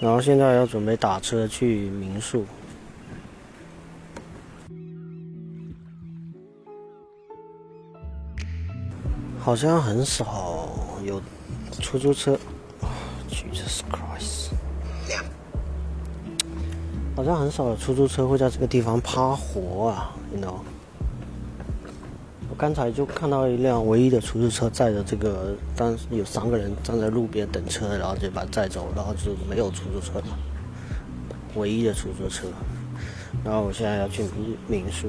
[0.00, 2.44] 然后现在要准备打车去民宿。
[9.38, 10.68] 好像很少
[11.04, 11.20] 有
[11.80, 12.38] 出租车。
[13.30, 14.50] Jesus Christ！
[17.18, 20.77] 好像很少有出租车会在这个地方趴活啊，you know？
[22.58, 30.24] 刚才就看到一辆唯一的出租车载着这个，当时有三个人站在路边等车，然后就把载走，然后就没有出租车了，
[31.54, 32.48] 唯一的出租车。
[33.44, 35.06] 然后我现在要去民民宿。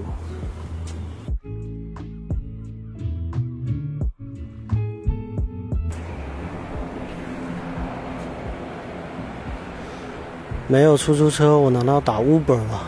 [10.67, 12.81] 没有出租车，我难道打 Uber 吗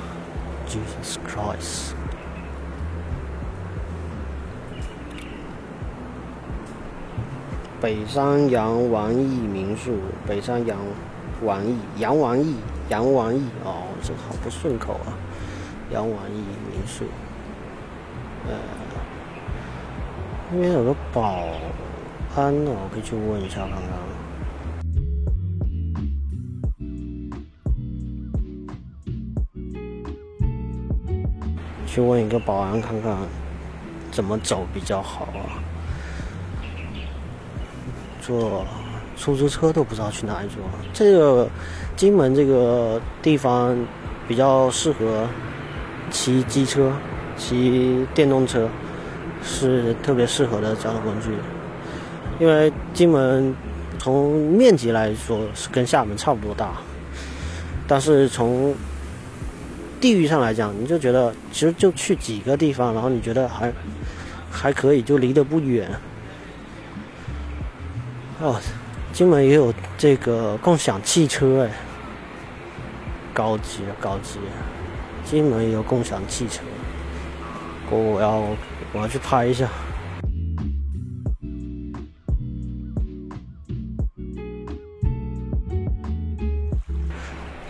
[7.91, 9.91] 北山洋王毅民宿，
[10.26, 10.77] 北山洋
[11.44, 12.55] 王毅，杨王毅，
[12.88, 15.11] 杨王毅，哦，这个好不顺口啊！
[15.92, 17.03] 杨王毅民宿，
[18.48, 18.56] 呃，
[20.53, 21.44] 那边有个保
[22.33, 23.81] 安呢，我可以去问一下看看。
[31.86, 33.17] 去问一个保安看看
[34.14, 35.59] 怎么走比较好啊？
[38.22, 38.66] 坐
[39.17, 40.58] 出租车都不知道去哪里坐。
[40.94, 41.47] 这个
[41.97, 43.77] 金门这个地方
[44.27, 45.27] 比较适合
[46.09, 46.92] 骑机车、
[47.38, 48.69] 骑电动车，
[49.44, 51.31] 是特别适合的交通工具。
[52.39, 53.53] 因为金门
[53.99, 56.72] 从面积来说是跟厦门差不多大，
[57.88, 58.73] 但是从
[59.99, 63.72] 地域上来讲，你就觉得其实就去几个地方，然后你觉得还
[64.49, 65.88] 还可以，就离得不远。
[68.42, 68.59] 哦，
[69.14, 71.72] 金门也有这个共享汽车哎，
[73.36, 74.45] 高级了高级了，
[75.23, 76.64] 金门也有共享汽车，
[77.92, 78.39] 我要
[78.93, 79.70] 我要去拍一下，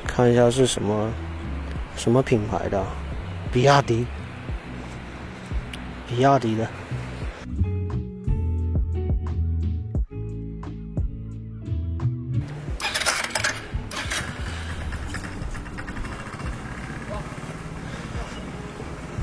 [0.07, 1.11] 看一下是什么。
[1.97, 2.83] 什么品牌的？
[3.51, 4.07] 比亚迪，
[6.07, 6.67] 比亚迪的。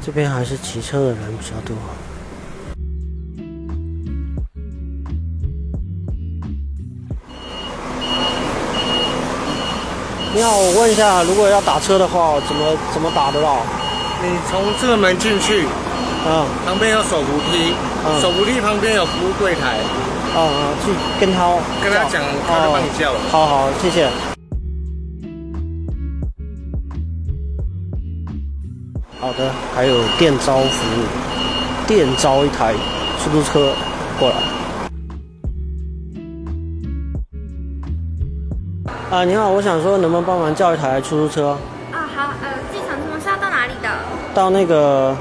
[0.08, 1.76] 这边还是骑车的人比较多。
[10.34, 13.58] 你好，我问一下，如果要打车的话，怎么怎么打得到？
[14.22, 15.66] 你从这个门进去，
[16.24, 17.74] 啊，旁边有手扶梯，
[18.22, 19.76] 手扶梯旁边有服务柜台，
[20.34, 20.90] 啊啊，去
[21.20, 21.50] 跟他
[21.84, 23.20] 跟他讲，他就帮你叫了。
[23.30, 24.08] 好好，谢谢。
[29.78, 31.04] 还有电招服务，
[31.86, 32.74] 电招一台
[33.22, 33.72] 出租车
[34.18, 34.34] 过来。
[39.08, 41.56] 啊，你好，我想说，能不能帮忙叫一台出租车？
[41.92, 43.88] 啊，好，呃，机场出租车要到哪里的？
[44.34, 45.16] 到那个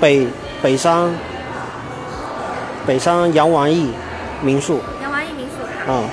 [0.00, 0.26] 北
[0.62, 1.14] 北山
[2.86, 3.92] 北山杨王驿
[4.40, 4.80] 民宿。
[5.02, 5.84] 杨王驿民宿，啊。
[5.88, 6.08] 嗯。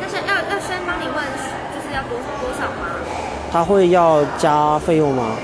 [0.00, 1.24] 但是要要先帮你问，
[1.72, 2.88] 就是要多多少吗？
[3.52, 5.36] 他会要加费用吗？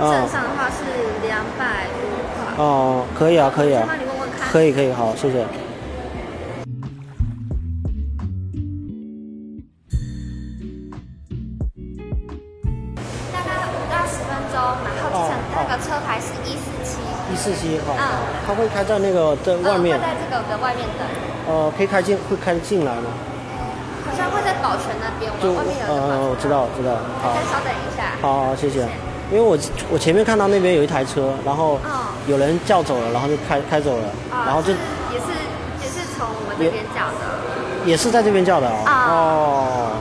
[0.00, 0.84] 镇上的话是
[1.26, 2.00] 两百多
[2.32, 2.64] 块。
[2.64, 3.86] 哦，可以啊，可以啊。
[4.50, 5.44] 可以可以，好，谢谢。
[13.30, 16.98] 大概五到十分钟，然后那个车牌是一四七。
[17.32, 17.94] 一四七，好。
[17.96, 18.02] 嗯。
[18.46, 19.96] 他会开在那个在外面。
[19.96, 21.06] 会在这个的外面等。
[21.46, 23.10] 呃，可以开进，会开进来吗？
[24.04, 25.94] 好像会在保全那边，我外面有。
[25.94, 26.96] 呃，我知道，知道。
[27.22, 27.34] 好。
[27.36, 28.18] 再稍等一下。
[28.20, 28.88] 好好，谢谢。
[29.32, 29.56] 因为我
[29.90, 31.78] 我前面看到那边有一台车，然后
[32.26, 35.26] 有人叫走了，然后就开开走了，然后就也是
[35.80, 38.74] 也是从我们这边叫的，也是在这边叫的哦。
[38.86, 39.92] 哦，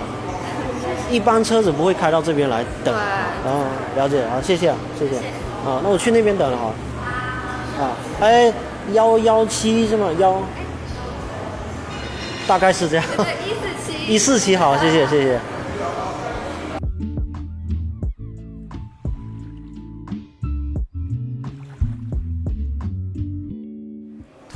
[1.11, 2.93] 一般车子不会开到这边来等。
[2.93, 3.65] 对，哦，
[3.95, 5.17] 了解啊，谢谢啊，谢谢。
[5.63, 6.73] 啊，那我去那边等了哈。
[7.79, 7.91] 啊，
[8.21, 8.51] 哎，
[8.93, 10.09] 幺幺七是吗？
[10.17, 10.41] 幺，
[12.47, 13.05] 大概是这样。
[13.15, 14.13] 对，一四七。
[14.13, 15.39] 一四七，好，谢谢，谢谢。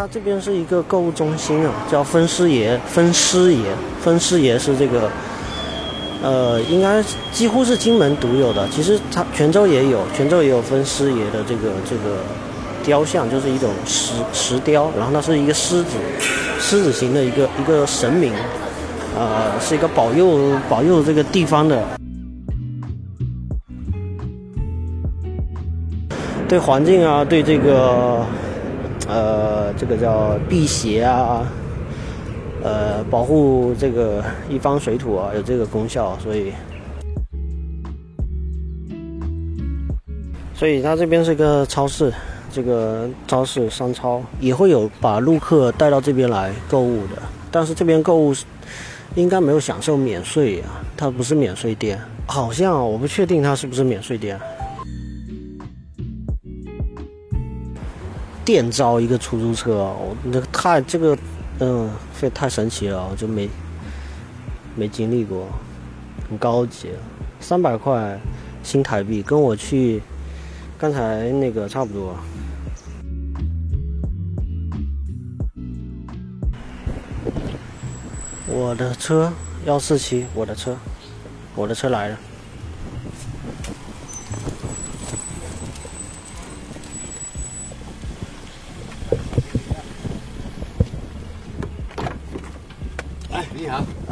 [0.03, 2.77] 它这边是一个购物中心啊，叫分师爷。
[2.85, 3.63] 分师爷，
[4.01, 5.09] 分师爷是这个，
[6.21, 7.01] 呃，应该
[7.31, 8.67] 几乎是金门独有的。
[8.67, 12.17] 其实它泉州也有，泉州也有分师爷的这个这个
[12.83, 14.91] 雕像，就是一种石石雕。
[14.97, 18.33] 然后那是一个狮子，狮狮子形的一个一个神明，
[19.17, 21.81] 呃，是一个保佑保佑这个地方的。
[26.49, 28.25] 对环境啊，对这个，
[29.07, 31.45] 呃，这个叫辟邪啊，
[32.63, 36.53] 呃，保护这个一方水土啊，有这个功效，所以，
[40.55, 42.11] 所以它这边是个超市，
[42.51, 47.21] 这个超市商超也会有把陆客带到这边来购物的，
[47.51, 48.33] 但是这边购物
[49.15, 54.39] 应该没有享受免税啊，它不是免税店，好像我不确定它是不是免税店。
[58.45, 61.17] 电招一个出租车哦，那个太这个，
[61.59, 63.49] 嗯，非太神奇了，我就没
[64.75, 65.47] 没经历过，
[66.29, 66.89] 很高级，
[67.39, 68.19] 三百块
[68.61, 70.01] 新台币，跟我去
[70.77, 72.15] 刚才那个差不多。
[78.47, 79.31] 我的车
[79.65, 80.75] 幺四七，我的车，
[81.55, 82.17] 我的车来了。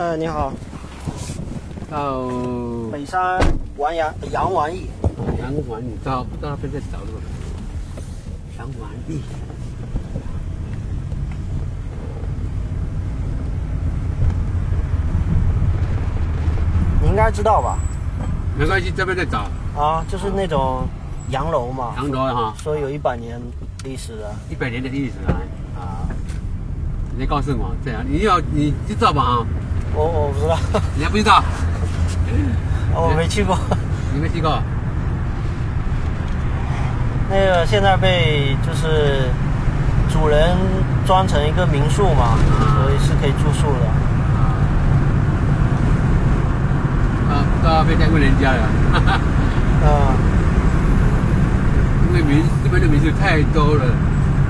[0.02, 0.52] 呃，你好，
[1.88, 2.28] 到
[2.92, 3.40] 北山
[3.78, 4.90] 玩杨杨玩意，
[5.40, 7.12] 杨玩意到到那边再找路。
[8.58, 9.22] 杨玩意，
[17.00, 17.78] 你应该知道吧？
[18.58, 19.46] 没关系，这边再找。
[19.80, 20.82] 啊，就是那种
[21.30, 21.94] 洋楼嘛。
[21.98, 23.40] 洋楼哈，说有一百年
[23.84, 24.34] 历史的。
[24.50, 25.38] 一百年的历史啊！
[25.80, 26.10] 啊，
[27.16, 29.22] 你告诉我这样，你要你知道吧？
[29.22, 29.46] 啊。
[29.94, 30.58] 我我不知道，
[30.96, 31.44] 你还不知道？
[32.94, 33.58] 我没去过。
[34.14, 34.62] 你没去过？
[37.30, 39.30] 那个现在被就是
[40.12, 40.58] 主人
[41.06, 42.36] 装成一个民宿嘛，
[42.84, 43.86] 所以是可以住宿的。
[47.32, 48.64] 啊，到被边问人家了。
[49.88, 50.14] 啊。
[52.12, 53.86] 因为民这边的民宿太多了，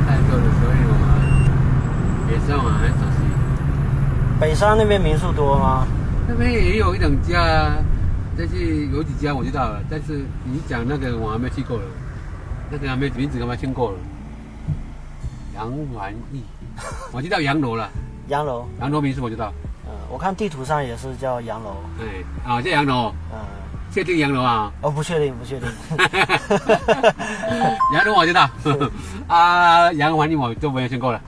[0.10, 1.06] 太多了，所以我们
[2.32, 3.06] 也上网很少。
[4.42, 5.86] 北山那边民宿多吗？
[6.28, 7.78] 那边也有一两家，
[8.36, 9.80] 但是有几家我知道了。
[9.88, 11.84] 但是你讲那个我还没去过了，
[12.72, 13.98] 那个还没名字还没听过了。
[15.54, 16.44] 杨玩意，
[17.14, 17.88] 我知道洋楼了。
[18.30, 18.68] 洋楼。
[18.80, 19.54] 洋楼民宿我知道。
[19.86, 21.76] 嗯，我看地图上也是叫洋楼。
[22.00, 23.14] 对，啊，叫洋楼。
[23.32, 23.38] 嗯。
[23.94, 24.72] 确定洋楼啊？
[24.82, 25.70] 哦，不确定，不确定。
[27.94, 28.50] 洋楼我知道。
[29.28, 31.22] 啊，洋玩意我就没有听过了。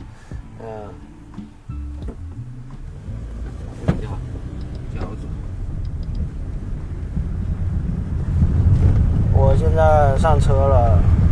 [9.46, 11.23] 我现在上车了。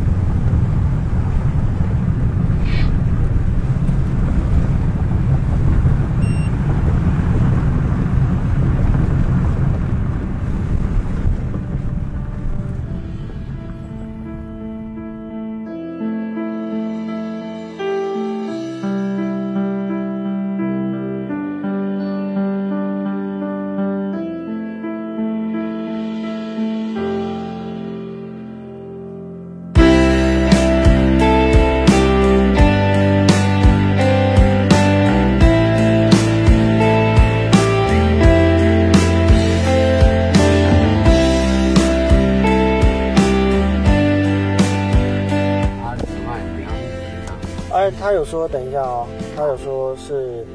[48.31, 50.47] 说，等一下哦，他有说是，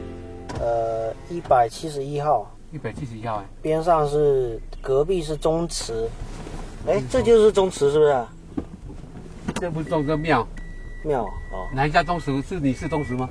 [0.59, 6.09] 呃，一百七十一号，一百七十一号哎，边上是隔壁是宗祠，
[6.87, 8.25] 哎，这就是宗祠是不是？
[9.61, 10.49] 这不是宗个庙，
[11.05, 13.29] 庙哦，哪一家宗祠是你是宗祠吗？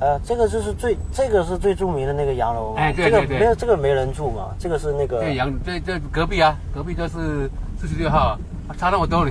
[0.00, 7.48] 呃，这个就是最这个是最著名的那个洋楼，哎，对对对，没有这个没人住嘛，这个是那个对洋对这隔壁啊，隔壁就是
[7.80, 8.36] 四十六号，
[8.76, 9.30] 差那么多呢。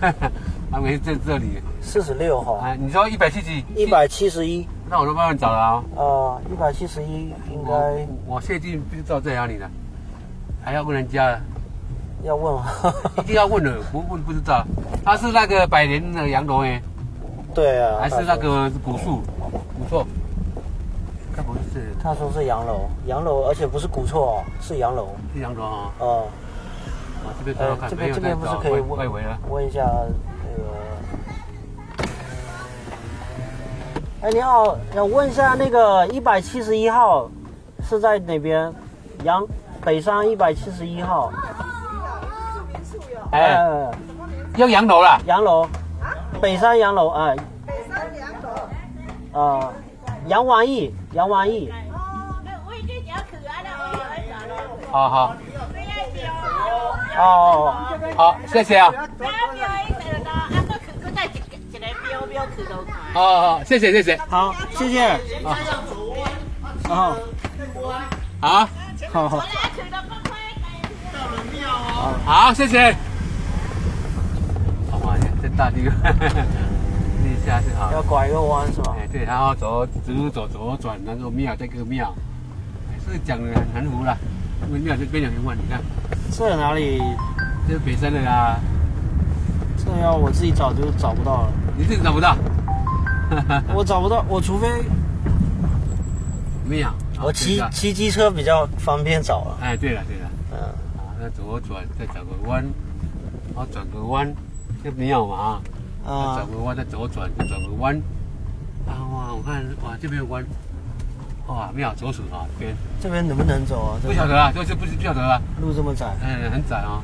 [0.72, 2.54] 还没在这里，四十六号。
[2.56, 5.84] 哎，你说一百七几一，一百七十一，那我就慢慢找了啊。
[5.96, 8.06] 哦，一百七十一应该。
[8.26, 9.68] 我确定不知道在哪里呢，
[10.62, 11.38] 还要问人家。
[12.22, 12.70] 要问啊，
[13.18, 14.62] 一定要问的，不问不知道。
[15.04, 16.80] 他是那个百年的洋楼哎。
[17.54, 17.98] 对啊。
[18.00, 19.22] 还是那个古树，
[19.78, 20.06] 古厝。
[21.34, 21.94] 他不是。
[22.02, 25.08] 他说是洋楼，洋楼，而且不是古厝哦，是洋楼。
[25.34, 25.92] 是洋楼啊。
[25.98, 26.24] 哦。
[27.38, 27.56] 这边
[27.88, 29.12] 这边这边不是可以问
[29.48, 29.86] 问一下
[34.22, 37.30] 哎，你好，想问一下那个一百七十一号
[37.88, 38.70] 是在哪边？
[39.24, 39.46] 杨
[39.82, 41.32] 北山一百七十一号。
[43.32, 43.56] 哎，
[44.56, 45.18] 要洋楼了。
[45.24, 45.66] 洋楼。
[46.38, 47.34] 北山洋楼，哎。
[47.66, 49.40] 北山洋楼。
[49.40, 49.72] 啊，
[50.26, 51.72] 杨王义，杨王义。
[54.90, 55.34] 好好。
[57.16, 57.74] 哦，
[58.16, 58.92] 好，谢谢啊。
[63.12, 64.16] 好好，谢谢谢谢。
[64.28, 65.04] 好，谢谢。
[65.44, 65.56] 啊。
[66.88, 67.16] 好。
[68.40, 68.68] 好。
[69.12, 69.42] 好好。
[72.24, 72.94] 好，谢谢。
[75.02, 75.80] 哇，这大地，
[77.22, 77.90] 你下是好。
[77.92, 78.94] 要拐个弯是吧？
[78.98, 82.14] 哎，对，然后走，直走左转，那个庙，这个庙，
[83.06, 84.16] 是讲的很含糊了。
[84.68, 85.80] 因为庙这边有很弯，你看。
[86.30, 87.02] 这哪里？
[87.66, 88.58] 这是北山的啦。
[89.92, 91.52] 这要我自己找就找不到了。
[91.76, 92.36] 你自己找不到？
[93.74, 94.68] 我找不到，我除非。
[96.64, 96.88] 没有。
[97.20, 99.58] 我骑骑机车比较方便找了。
[99.60, 100.30] 哎，对了对了。
[100.52, 100.58] 嗯。
[100.98, 102.62] 啊，那左转再找个弯，
[103.54, 104.32] 然后转个弯，
[104.84, 105.60] 这庙嘛啊。
[106.06, 106.34] 啊。
[106.36, 107.96] 转个弯再左转，再转个弯。
[108.86, 110.44] 啊哇，我看哇这边有弯。
[111.48, 112.76] 哇，没有左手啊这边。
[113.02, 113.98] 这边能不能走啊？
[114.06, 115.40] 不晓得啊，就是不不晓得啊。
[115.60, 116.06] 路这么窄。
[116.22, 117.02] 嗯，很窄啊。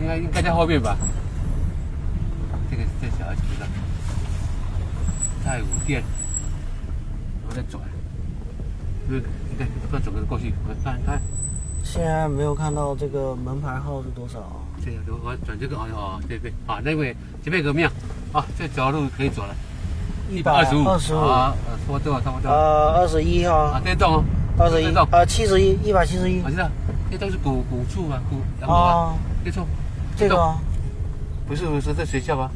[0.00, 0.96] 应该应该在后面吧。
[2.80, 3.66] 这个这小孩子的
[5.44, 6.02] 太武店，
[7.46, 7.82] 我再转。
[9.08, 11.20] 对，你看，不要走过去，我看看。
[11.82, 14.38] 现在没有看到这个门牌号是多少？
[14.82, 17.90] 对，我转这个哦哦，对对，啊，那位前面有个庙，
[18.32, 19.54] 啊，这条路可以走了。
[20.30, 21.54] 一百二十五，二十五啊，
[21.86, 22.48] 差不多，差不多。
[22.48, 23.72] 呃，二十一哈。
[23.72, 24.24] 啊，这栋。
[24.56, 24.90] 二十一。
[24.94, 25.06] 栋。
[25.10, 26.40] 啊，七十一，一百七十一。
[26.42, 26.70] 我知道，
[27.10, 28.70] 这栋是古古厝啊，古。
[28.72, 29.14] 啊。
[29.44, 29.66] 这栋。
[30.16, 30.54] 这个。
[31.48, 32.48] 不是不是在学校吧？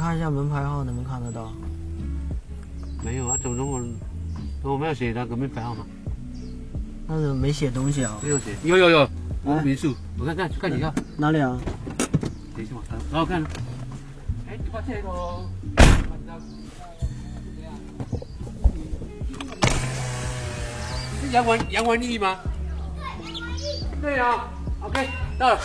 [0.00, 1.52] 我看一下门牌号，能不能看得到？
[3.04, 3.86] 没有啊，怎么那么？
[4.62, 5.84] 我没有写那个门牌号吗？
[7.06, 8.18] 那是没写东西啊。
[8.22, 8.56] 没有写。
[8.64, 9.06] 有有有。
[9.44, 10.90] 古民宿，我看看看几下。
[11.18, 11.60] 哪里啊？
[12.56, 12.74] 等一下，
[13.12, 13.44] 好好看。
[14.48, 15.10] 哎，你发现个。
[21.20, 22.38] 是杨文杨文义吗？
[24.00, 24.48] 对啊
[24.80, 25.06] ，OK，
[25.38, 25.60] 到了。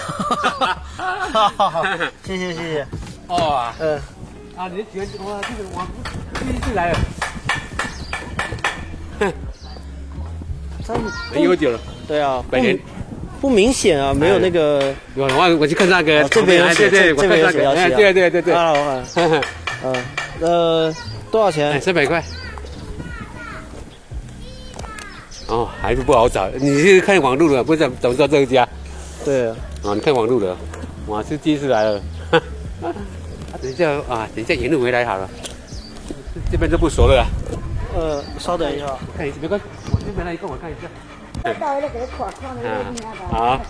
[2.25, 2.88] 谢谢谢谢。
[3.27, 4.00] 哦，嗯，
[4.57, 5.85] 啊，你觉得我这个我
[6.39, 7.00] 第一次来了。
[9.19, 9.33] 哼，
[11.33, 11.79] 没有酒了。
[12.07, 12.77] 对啊，百年
[13.41, 14.93] 不明显啊，没有那个。
[15.15, 18.53] 我我我去看那个这边有写，对这边有写，哎，对对对对。
[18.53, 19.41] 啊，我看。
[19.83, 19.93] 嗯，
[20.39, 20.95] 呃，
[21.29, 21.79] 多少钱？
[21.81, 22.24] 三百块。
[25.47, 26.47] 哦，还是不好找。
[26.59, 28.67] 你是看网路的，不怎怎么知道这个家？
[29.25, 29.50] 对。
[29.50, 30.55] 啊，你看网路的，
[31.05, 32.01] 我是第一次来了。
[33.77, 35.29] 等一下啊，等一下沿路回来好了。
[36.50, 37.25] 这边就不熟了。
[37.94, 40.88] 呃，稍等一下，看一下，没关系，我这边来一个，我看一下。
[41.44, 42.96] 嗯，
[43.29, 43.62] 好。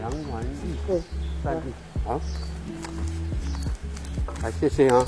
[0.00, 1.00] 杨完义，对，
[1.42, 1.72] 三弟，
[2.04, 2.20] 好，
[4.40, 5.04] 好，谢谢啊。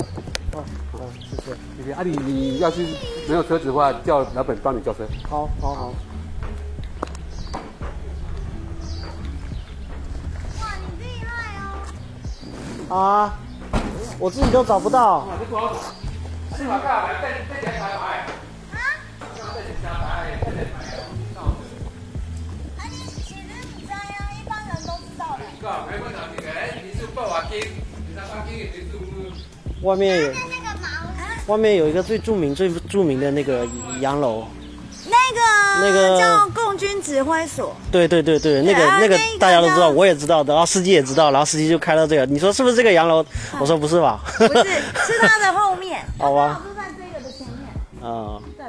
[0.51, 1.93] 好，好，谢谢，谢谢。
[1.93, 2.85] 啊，你你要是
[3.29, 5.07] 没有车子的话，叫老本帮你叫车。
[5.29, 5.93] 好，好，好。
[12.91, 13.39] 啊，
[14.19, 15.19] 我自己都找不到。
[15.19, 15.27] 啊？
[29.83, 30.33] 外面有，
[31.47, 33.65] 外面有一个最著名、最著名的那个
[33.99, 34.45] 洋楼，
[35.31, 37.75] 那个那个叫共军指挥所。
[37.91, 43.25] 对对对对，那个那个大家都知道，我也知道，然后司机也知道，然后司机就开到这个，你说是不是这个洋楼？
[43.59, 44.19] 我说不是吧？
[44.37, 46.05] 不是，是它的后面。
[46.19, 46.61] 好吧。
[46.67, 48.09] 是在这个的前面。
[48.09, 48.39] 啊。
[48.57, 48.65] 对。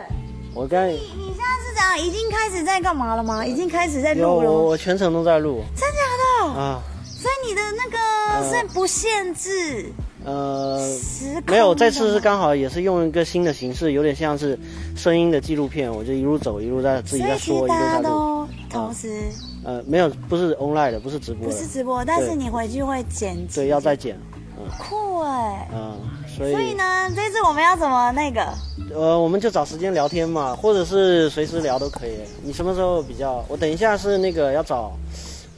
[0.55, 0.89] 我刚。
[0.89, 1.99] 你你现在是怎样？
[1.99, 3.45] 已经开始在干嘛了吗？
[3.45, 4.51] 已经开始在录了。
[4.51, 5.63] 我我全程都在录。
[5.77, 6.61] 真假的？
[6.61, 6.81] 啊。
[7.05, 9.93] 所以你的那个是不限制。
[10.25, 10.79] 呃，
[11.47, 14.59] 没有，这次是刚好也是用一个新的形式，有点像是
[14.97, 18.47] 声音的纪录片，我就一路走一路在自己在说，一路在录。
[18.71, 19.09] 同时，
[19.65, 24.17] 呃，没有，不是 online 的，不是直播，不是直播，但是你回去会剪辑，对，要再剪。
[24.57, 25.69] 嗯，酷哎。
[25.75, 28.47] 嗯，所以所以呢，这次我们要怎么那个？
[28.95, 32.13] 呃，我们就找时间聊天嘛，或者是随时聊都可以。
[32.43, 33.45] 你什么时候比较？
[33.49, 34.93] 我等一下是那个要找。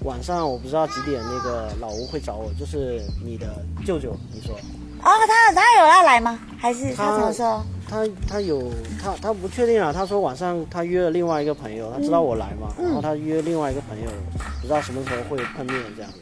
[0.04, 4.54] 晚上我不知道几点那个老吴会找我，就是你的舅舅，你说。
[5.02, 6.38] 哦，他他有要来吗？
[6.58, 7.64] 还是他怎么说？
[7.88, 8.70] 他他有
[9.02, 9.92] 他他不确定啊。
[9.92, 14.10] 他说晚上他约了另外一个朋友，他知道我来嘛，然后他约另外一个朋友，
[14.60, 16.18] 不知道什么时候会碰面这样子。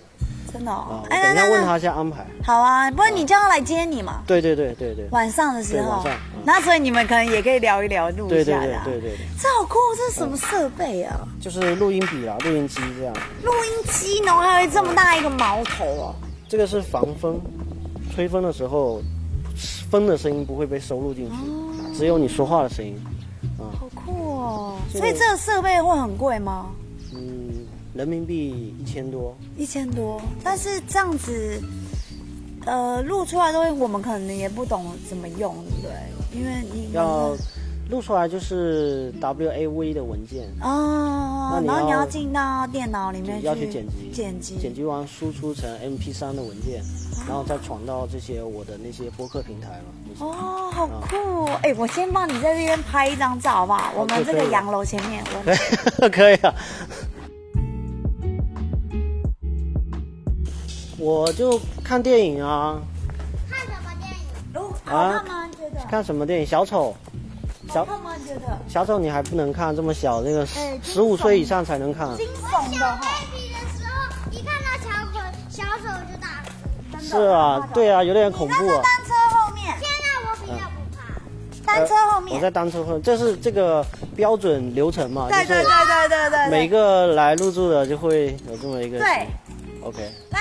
[0.52, 2.26] 真的哦，哎，等下问他一下安排。
[2.44, 4.22] 好啊，不然你叫他来接你嘛。
[4.26, 5.08] 对对对对对。
[5.10, 5.90] 晚上的时候。
[5.90, 6.12] 晚上。
[6.44, 8.66] 那所以你们可能也可以聊一聊录一下的。
[8.84, 9.26] 对对对对对。
[9.40, 11.20] 这好酷，这是什么设备啊？
[11.40, 13.14] 就是录音笔啦，录音机这样。
[13.42, 16.14] 录音机，然后还有这么大一个毛头哦。
[16.48, 17.40] 这个是防风，
[18.14, 19.00] 吹风的时候，
[19.90, 22.94] 风的声音不会被收录进去，只有你说话的声音。
[23.58, 24.76] 好酷哦！
[24.90, 26.66] 所以这个设备会很贵吗？
[27.14, 29.36] 嗯，人民币一千多。
[29.56, 31.60] 一千多，但是这样子，
[32.64, 35.92] 呃，录出来的东西我们可能也不懂怎么用，对不对？
[36.40, 37.36] 因为你要
[37.90, 46.82] 录出来就是 WAV 的文件哦，然后你要要进到电脑里面要去剪辑，剪辑，剪辑完输出成 MP3 的文件，
[47.28, 49.92] 然后再传到这些我的那些播客平台嘛。
[50.20, 51.60] 哦，好酷哦！
[51.62, 53.92] 哎、我先帮你在这边拍一张照好不好？
[53.96, 55.22] 我们这个洋楼前面，
[55.98, 56.54] 我 可以啊。
[61.02, 62.80] 我就看电影啊，
[63.50, 64.94] 看什么电影？
[64.94, 65.24] 啊
[65.90, 66.46] 看什么电影？
[66.46, 66.94] 小丑，
[67.68, 68.12] 小好看吗？
[68.24, 68.56] 觉得？
[68.68, 72.16] 小丑你还不能看，这么小，那个哎十五岁以上才能看。
[72.16, 76.40] 惊悚的哈，baby 的时候，一看到小鬼小手就打
[77.00, 78.80] 是啊，对啊，有点恐怖啊。
[78.84, 81.66] 单车后面，现在我比较不怕。
[81.66, 85.26] 单车后面我，在单车后，这是这个标准流程嘛？
[85.28, 89.00] 对对对对对对，每个来入住的就会有这么一个。
[89.00, 89.26] 对。
[89.82, 89.98] OK，
[90.30, 90.38] 来，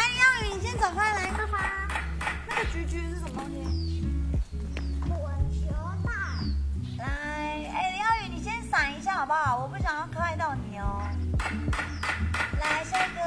[9.81, 11.01] 想要开到你哦。
[12.59, 13.21] 来，下一个，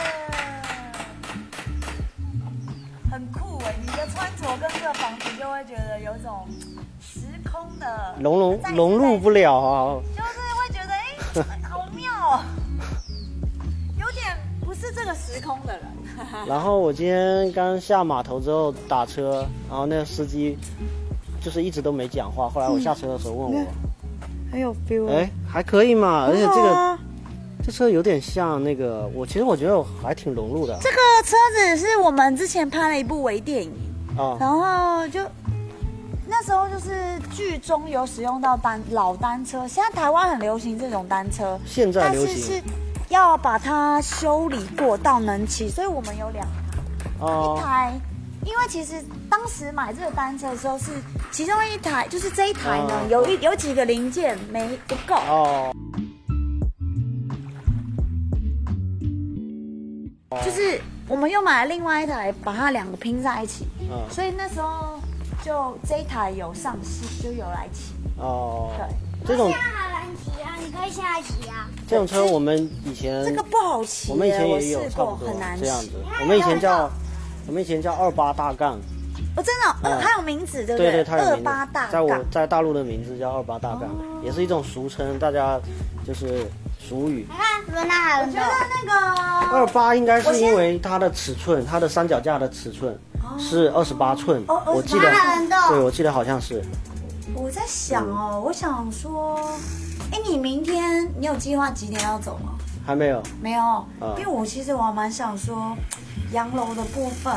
[3.11, 3.75] 很酷哎！
[3.80, 6.46] 你的穿着跟这个房子就会觉得有种
[7.00, 10.00] 时空的融融融入不了啊。
[10.16, 12.40] 就是会觉得哎， 好妙哦，
[13.99, 15.82] 有点不是这个时空的人。
[16.46, 20.56] 然后我今天刚下码头之后打车，然后那个司机
[21.40, 22.49] 就是一直都没讲话。
[22.49, 23.66] 后来我下车的时候问我，
[24.54, 26.26] 很有 feel 哎、还可以嘛？
[26.28, 26.99] 而且这个
[27.66, 33.73] 这车有点像那个，我其实我觉得我还挺融入的这个车子是我们之前拍了一部微电影，
[34.16, 34.37] 啊。
[34.38, 35.21] 然后就
[36.28, 42.62] 那时候就是剧中有使用到单老单车，现在台湾很流行这种单车，现在流但是是
[43.08, 47.93] 要把它修理过到能骑，所以我们有两一哦台。
[48.45, 50.91] 因为其实当时买这个单车的时候是
[51.33, 55.75] 其中一台，就是这一台呢，哦有一有几个零件没不够，哦，
[60.45, 64.04] 就是我们又买了另外一台，把它两个拼在一起，嗯。
[64.11, 65.00] 所以那时候
[65.43, 67.95] 就这一台有上市，就有来骑。
[68.19, 68.87] 哦，对，
[69.26, 71.69] 这种现在还能骑啊，你可以下来骑啊。
[71.89, 75.63] 这种车我们以前这个不好骑耶，我们以前也试有差过，不多很难骑。
[75.63, 75.91] 这样子。
[76.21, 76.91] 我们以前叫
[77.47, 78.75] 我们以前叫二八大杠，
[79.37, 79.71] 哦，真的？
[79.71, 79.93] 哦，嗯。
[79.93, 80.93] 呃它有名字，对不对？
[80.93, 81.43] 对，它有二名字。
[81.45, 82.25] 八大在我。
[82.30, 83.89] 在大陆的名字叫二八大杠，
[84.25, 85.59] 也是一种俗称，大家
[86.07, 86.47] 就是
[86.78, 87.26] 俗语。
[87.28, 88.54] 你看轮胎还能动我觉得。
[88.85, 92.99] 那个二八应该是因为它的尺寸，它的三脚架的尺寸
[93.39, 95.11] 是二十八寸，哦我记得
[95.69, 96.63] 对，我记得好像是。
[97.35, 99.39] 我在想哦，我想说，
[100.13, 102.52] 哎，你明天你有计划几点要走吗？
[102.87, 104.15] 还没有，没有，嗯。
[104.19, 105.75] 因为我其实我还蛮想说，
[106.34, 107.32] 洋楼的部分，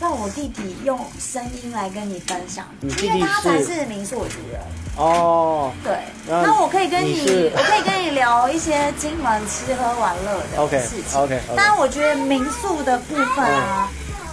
[0.00, 4.60] 让我弟弟用声音来跟你分享，你弟弟因为他才是是民宿主人。
[4.96, 5.72] 哦。
[5.84, 5.94] 对，
[6.28, 11.18] 那那我可以跟你，你我可以跟你聊一些金门吃喝玩乐的 OK，事情。
[11.20, 13.88] OK，OK 但我觉得民宿的部分啊，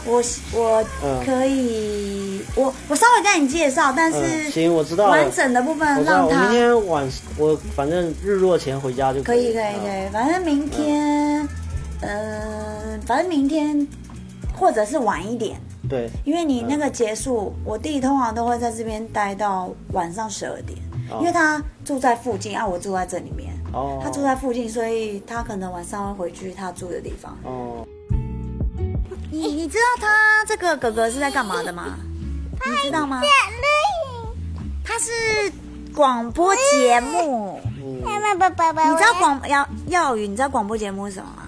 [0.05, 0.21] 我
[0.53, 1.23] 我嗯。
[1.25, 5.05] 可以，我我稍微跟你介绍，但嗯，是行，我知道。
[5.07, 9.37] 完整的部分让他，我明天晚我反正日落前回家就可以。
[9.37, 11.47] 可以以可嗯以，反正明天，
[12.03, 13.87] 嗯，反正明天
[14.55, 15.59] 或者是晚一点。
[15.89, 23.53] 对，因为你那个结束，我弟通常都会在这边待到晚上十二点，哦因为他住在附近啊，我住在这里面。
[23.73, 27.37] 哦，他住在附近，所以他可能晚上会回去他住的地方。
[27.43, 27.85] 哦，
[29.29, 31.97] 你你知道他这个哥哥是在干嘛的吗？
[32.65, 33.21] 你知道吗？
[34.85, 35.11] 他是
[35.93, 37.59] 广播节目。
[37.75, 41.43] 你知道广要耀宇，你知道广播节目是什么吗？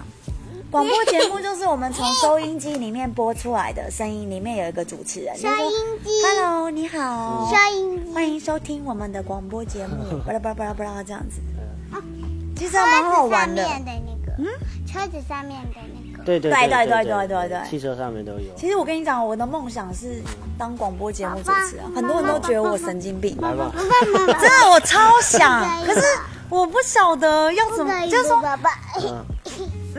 [0.70, 5.36] 广播节目就是我们从收音机里面播出来的声音，里面有一个主持人。
[5.36, 5.70] 收音
[6.04, 7.48] 机，Hello，你好。
[7.50, 10.18] 收音机，欢迎收听我们的广播节目。
[10.26, 11.40] 巴拉巴拉巴拉巴拉，这样子。
[12.56, 13.64] 其实还蛮好玩的。
[14.38, 14.46] 嗯，
[14.86, 18.54] 车子上面的那个，对对对对对对对,對，汽车上面都有。
[18.56, 20.20] 其实我跟你讲，我的梦想是
[20.58, 23.36] 当广播节目主持人，很多人都觉得我神经病。
[23.40, 26.00] 真的，我超想， 可是
[26.50, 28.42] 我不晓得要怎么，就是说，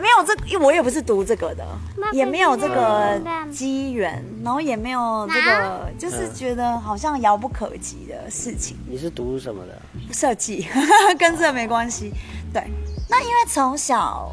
[0.00, 1.64] 没有这，因为我也不是读这个的，
[2.12, 3.20] 也没有这个
[3.52, 8.76] 机缘，然后也没有这个，就是觉得好像遥不可及的事情。
[8.88, 9.78] 你是读什么的？
[10.12, 10.66] 设计
[11.18, 12.12] 跟这没关系。
[12.52, 12.62] 对，
[13.10, 14.32] 那因为从小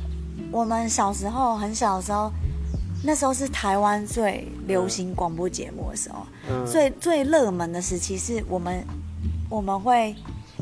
[0.51, 2.31] 我们小时候很小的时候，
[3.03, 8.85] 那时候是台湾最流行广播节目的时候，嗯最最热门的时期是我们
[9.49, 10.15] 我们会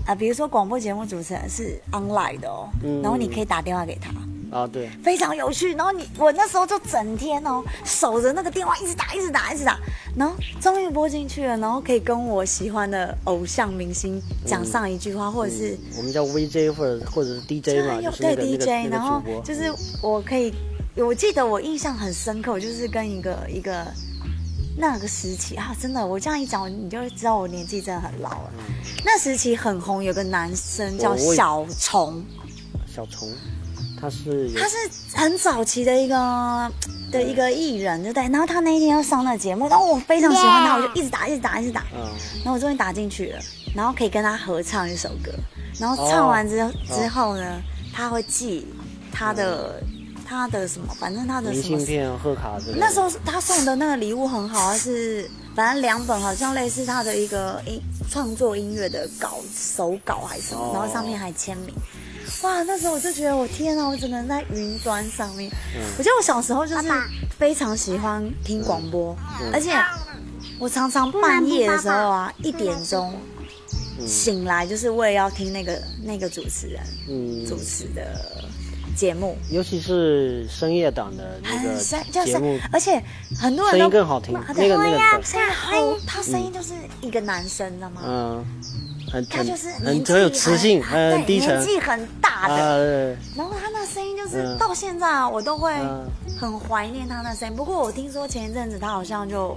[0.06, 4.12] 啊、比如说广播节目主持人是 online 的哦，嗯然后你可以打电话给他，
[4.54, 5.74] 啊，对，非常有趣。
[5.74, 9.78] 然后你我那时候就整天哦守着那个电话一直打一直打一直打，
[10.16, 15.78] 然后终于拨进去了，然后可以跟我喜欢的偶像明星讲上一句话，或者是。
[15.98, 20.54] 我们叫 VJ 或者或者是 DJ 嘛，就是那对 DJ，那个然后就是我可以，
[20.96, 23.86] 我记得我印象很深刻，我就是跟一个一个
[24.78, 28.52] 那个时期啊，真的，我这样一讲，你就会知道我年纪真的很老了。
[29.06, 32.24] 那时期很红，有个男生叫小虫，
[32.88, 33.30] 小虫，
[34.04, 34.76] 他是他是
[35.16, 36.72] 很早期的一个
[37.10, 38.24] 的一个艺人，对不对？
[38.24, 41.82] 然后他那一天要上那个节目，然后我非常喜欢他，我就一直打，一直打，一直打。
[41.96, 42.02] 嗯
[42.44, 43.40] 然后我终于打进去了，
[43.74, 45.32] 然后可以跟他合唱一首歌，
[45.80, 47.62] 然后唱完之后、之后呢，
[47.94, 48.68] 他会寄
[49.10, 49.82] 他的、
[50.28, 52.80] 他的什么，反正他的明什么信片、贺卡之类的。
[52.80, 61.74] 那时候他送的那个礼物很好，他是反正两本，好像类似他的一个音创作音乐的稿手稿还是什么，哦然后上面还签名。
[62.44, 65.50] 哇，那时候我就觉得我天啊，我只能在云端上面。
[65.98, 66.88] 我觉得我小时候就是
[67.38, 69.16] 非常喜欢听广播，
[69.52, 69.72] 而且
[70.60, 73.14] 我常常半夜的时候啊，一点钟
[74.06, 78.42] 醒来，就是为了要听那个那个主持人嗯，主持的
[78.96, 79.38] 节目。
[79.50, 83.02] 尤其是深夜档的那很个声就是节目，，而且
[83.40, 84.36] 很多人声都音更好听。
[84.36, 88.02] 啊那个那个对，声音好，他声音就是一个男生，知道吗？
[88.06, 88.46] 嗯，
[89.14, 93.16] 很很他就是很很有磁性，很很低沉，年纪很大的。
[93.38, 96.04] 然后他那声音就是嗯到现在啊，我都会嗯
[96.40, 97.56] 很怀念他那声音。
[97.56, 99.56] 不过我听说前一阵子他好像就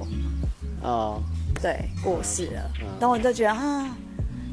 [0.82, 1.22] 哦，
[1.62, 3.96] 对过世了嗯，然后我就觉得啊，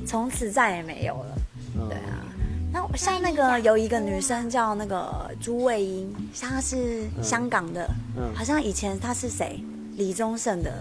[0.08, 1.36] 从此再也没有了。
[1.76, 2.24] 嗯对啊，
[2.72, 7.86] 那像那个有一个女生叫那个朱卫英，她是香港的，
[8.16, 9.60] 嗯好像以前她是谁？
[9.98, 10.72] 李宗盛的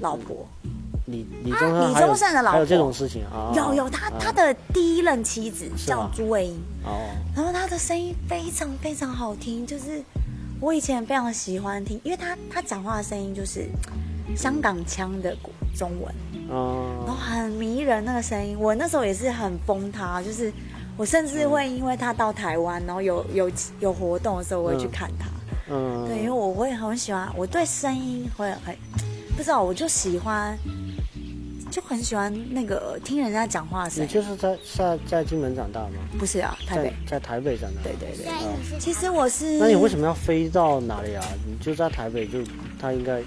[0.00, 0.48] 老婆。
[1.10, 3.52] 李李宗盛李宗盛的老婆还有这种事情啊？
[3.54, 10.02] 有有，他他的第一任妻子叫朱卫英，哦，然后他的声音非常非常好听，就是
[10.60, 13.68] 我以前非常喜欢听，因为他他讲话的声音就是
[14.36, 15.34] 香港腔的
[15.76, 16.14] 中文，
[16.50, 18.56] 哦然后嗯很迷人那个声音。
[18.58, 20.52] 我那时候也是很疯他，就是
[20.96, 25.26] 我甚至会因为他到台湾，然后有有有活动的时候，我会去看他。
[25.70, 28.76] 嗯，对，因为我会很喜欢，我对声音会很
[29.36, 30.56] 不知道，我就喜欢，
[31.70, 34.08] 就很喜欢那个听人家讲话的声音。
[34.08, 35.96] 你就是在在在金门长大吗？
[36.18, 36.92] 不是啊，台在北。
[37.06, 37.82] 在台北长大。
[37.82, 38.26] 对对对。
[38.28, 39.58] 嗯其实我是。
[39.58, 41.24] 那你为什么要飞到哪里啊？
[41.46, 42.38] 你就在台北，就
[42.80, 43.20] 他应该，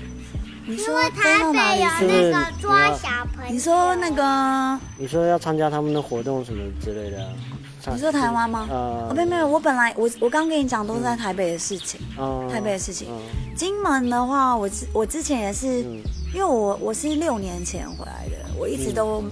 [0.66, 2.22] 你说因为飞到哪里台北是？
[2.24, 3.52] 有那个抓小朋友。
[3.52, 4.80] 你说那个？
[4.98, 7.30] 你说要参加他们的活动什么之类的啊？
[7.92, 8.68] 你说台湾吗？
[8.70, 13.08] 呃哦，没有没有，我本来我我刚跟你讲都是在台北的事情，嗯台北的事情。
[13.10, 13.20] 嗯
[13.56, 16.00] 金门的话，我之我之前也是，嗯
[16.34, 18.31] 因为我我是六年前回来的，
[18.62, 19.24] 我一直都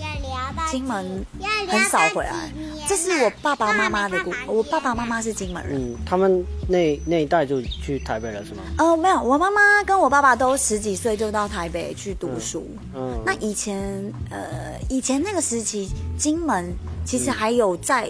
[0.71, 1.23] 金门
[1.67, 2.51] 很少回来。
[2.87, 5.79] 这是我爸爸妈妈的故我爸爸妈妈是金门人。
[5.79, 8.63] 嗯，他们那那一代就去台北了是吗？
[8.79, 12.67] 呃，没有，我妈妈跟我爸爸都十几岁就到台北去读书。
[12.95, 15.87] 嗯，那以前呃，以前那个时期，
[16.17, 16.73] 金门
[17.05, 18.09] 其实还有在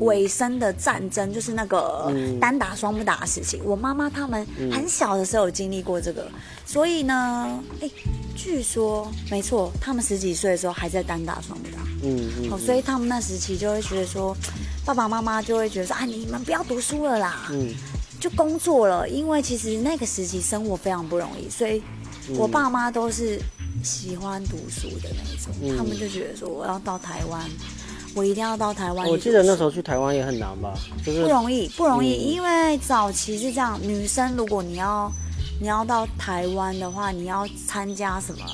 [0.00, 2.38] 尾声的战争，就是那个嗯。
[2.40, 3.60] 单打双不打的时期。
[3.64, 6.28] 我妈妈他们很小的时候有经历过这个，
[6.64, 7.90] 所以呢，哎，
[8.36, 11.78] 据说没错，他们十几岁的时候还在单打双不打。
[12.02, 14.36] 嗯嗯哦，所以他们那时期就会觉得说，
[14.84, 17.74] 爸爸妈妈就会觉得说，啊，你们不要读书了啦，嗯。
[18.18, 21.82] 就工作了，因为其实那个时期生活非常不容易，所以
[22.38, 23.38] 我爸妈都是
[23.84, 25.76] 喜欢读书的那一种，嗯。
[25.76, 27.42] 他们就觉得说我要到台湾，
[28.16, 29.06] 我一定要到台湾。
[29.06, 30.74] 我记得那时候去台湾也很难吧，
[31.04, 35.12] 就是不容易，不容易，嗯因为早期是这样，女生如果你要
[35.60, 38.44] 你要到台湾的话，你要参加什么？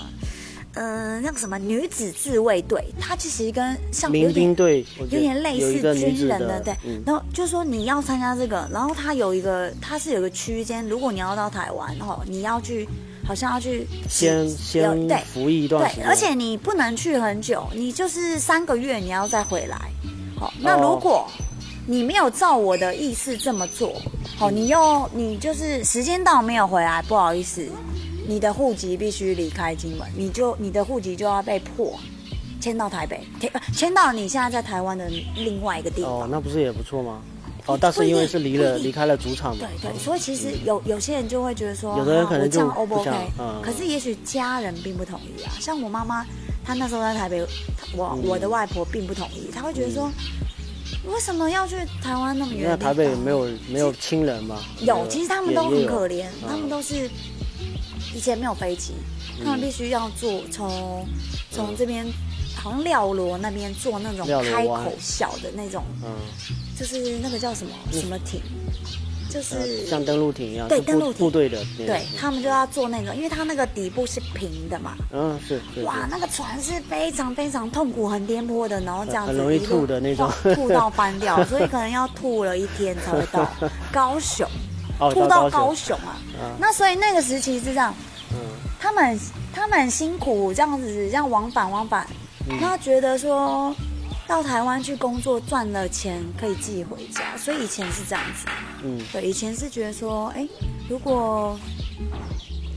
[0.74, 6.74] 嗯、那个什么女子自卫队，它其实跟像有民点兵队，有点类似军人的，对。
[6.84, 12.88] 嗯然后就说你要参加这个，然后它有一个，它是有个区间，如果你要到台湾，然后你要去，
[13.24, 19.78] 好像要去先先对服役一段时对，间，而且你不能去很久，你就是三个月你要再回来。
[20.38, 21.28] 好，那哦如果
[21.86, 23.92] 你没有照我的意思这么做，
[24.36, 27.68] 好，你又你就是时间到没有回来，不好意思，
[28.26, 31.98] 你的户籍必须离开金门，你就你的户籍就要被迫
[32.60, 36.12] 迁到台北，迁呃迁到你现在在台湾的另外一个地方。
[36.12, 37.20] 哦，那不是也不错吗？
[37.66, 43.10] 哦，但是因为是离了离开了主场嘛对，对，所以其实有有些人就会觉得说，有的人可能就 O 不不 OK？
[43.62, 45.52] 可是也许家人并不同意啊。
[45.60, 46.26] 像我妈妈，
[46.64, 47.40] 她那时候在台北，
[47.96, 50.10] 我嗯我的外婆并不同意，她会觉得说，
[51.06, 52.68] 为什么要去台湾那么远？
[52.68, 54.58] 那台北没有没有亲人吗？
[54.80, 57.08] 有，其实他们都很可怜，嗯他们都是
[58.14, 58.92] 以前没有飞机，
[59.44, 61.06] 他们必须要坐从
[61.50, 62.04] 从这边
[62.56, 66.10] 好像廖罗那边坐那种开口小的那种，嗯，
[66.82, 68.42] 就是那个叫什么什么艇，
[69.30, 71.18] 就是呃像登陆艇一样，对登陆艇。
[71.20, 74.96] 部队的对他们就要做那个，因为它那个底部是平的嘛。
[75.12, 80.28] 嗯，是是哇，那个船是非常非常痛苦、很颠簸的，然后这样子很容易吐的那种。
[80.56, 83.48] 吐到翻掉， 所以可能要吐了一天才会到。
[83.92, 84.44] 高雄，
[84.98, 86.18] 哦，吐到高高雄啊。
[86.34, 87.94] 嗯那所以那个时期是这样，
[88.32, 88.38] 嗯。
[88.80, 89.20] 他们很
[89.54, 92.04] 他们很辛苦，这样子这样往返往返，
[92.50, 92.58] 嗯。
[92.60, 93.72] 那觉得说
[94.26, 98.46] 到台湾去工作赚了钱可以自己回家，所以以前是这样子。
[98.82, 100.48] 嗯对，以前是觉得说，哎，
[100.88, 101.58] 如果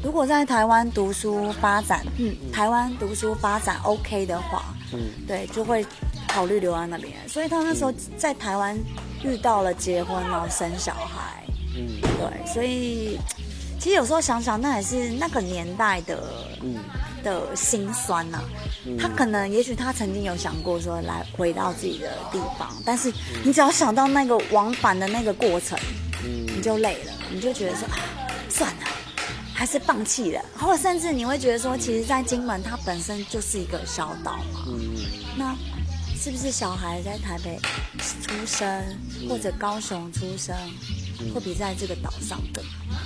[0.04, 5.86] 如果在台湾读书发展，嗯，台湾读书发展 OK 的话，嗯对，就会
[6.28, 7.14] 考虑留在那边。
[7.28, 8.78] 所以他那时候在台湾
[9.24, 11.44] 遇到了结婚，然后生小孩，
[11.76, 13.18] 嗯对，所以
[13.80, 16.22] 其实有时候想想，那也是那个年代的
[16.62, 16.76] 嗯
[17.26, 18.40] 的心酸呐、
[18.86, 18.98] 嗯。
[18.98, 25.78] 他可能，也许他曾经有想过说来回到自己的地方，但是嗯你只要想到那个往返的那个过程，
[26.24, 27.98] 你嗯就累了，你就觉得说啊，
[28.48, 28.84] 算了，
[29.54, 34.96] 还是放弃了，或者甚至你会觉得说，其实，在金门它本身就是一个小岛嘛，嗯。
[35.38, 35.54] 那
[36.18, 37.60] 是不是小孩在台北
[38.22, 38.84] 出生
[39.30, 40.56] 或者高雄出生，
[41.34, 43.00] 会比在这个岛上更好？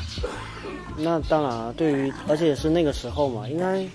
[0.98, 3.86] 那当然啊，对于而且是那个时候嘛，应该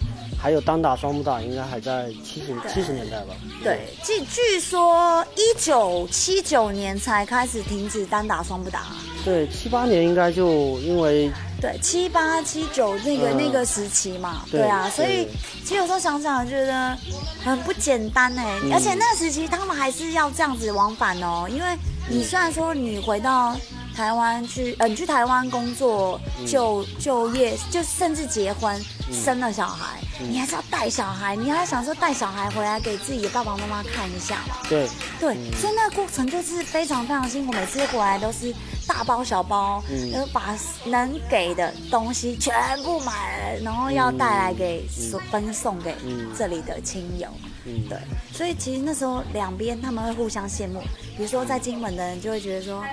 [0.41, 3.35] 还有单打双不打，应该还在七十七十年代吧？
[3.63, 8.87] 对，据据说一九七九年才开始停止单打双不打，
[9.23, 15.29] 对，七八年应该就因为对，七八七九那个、嗯那个时期嘛，对对啊，所以
[15.63, 16.97] 其实有时候想想觉得
[17.45, 21.77] 很不简单哎、嗯而且那个时期他们还是要这样子往返哦，因为
[22.09, 23.57] 你虽然说你回到
[23.97, 28.79] 台湾去，呃，你去台湾工作、嗯就就业，就甚至结婚、
[29.13, 34.57] 生了小孩，嗯你还是要带小孩，你还想说带小孩回来给自己的爸爸妈妈看一下嘛。
[34.69, 34.89] 对
[35.19, 38.53] 对，嗯所以那个过程就是非常非常辛苦，每次回来都是
[38.87, 47.29] 大包小包，嗯然后把能给的东西全部买了，然后要带来给送分送给嗯这里的亲友。
[47.67, 47.99] 嗯对，
[48.33, 50.81] 所以其实那时候两边他们会互相羡慕，
[51.17, 52.85] 比如说在金门的人就会觉得说，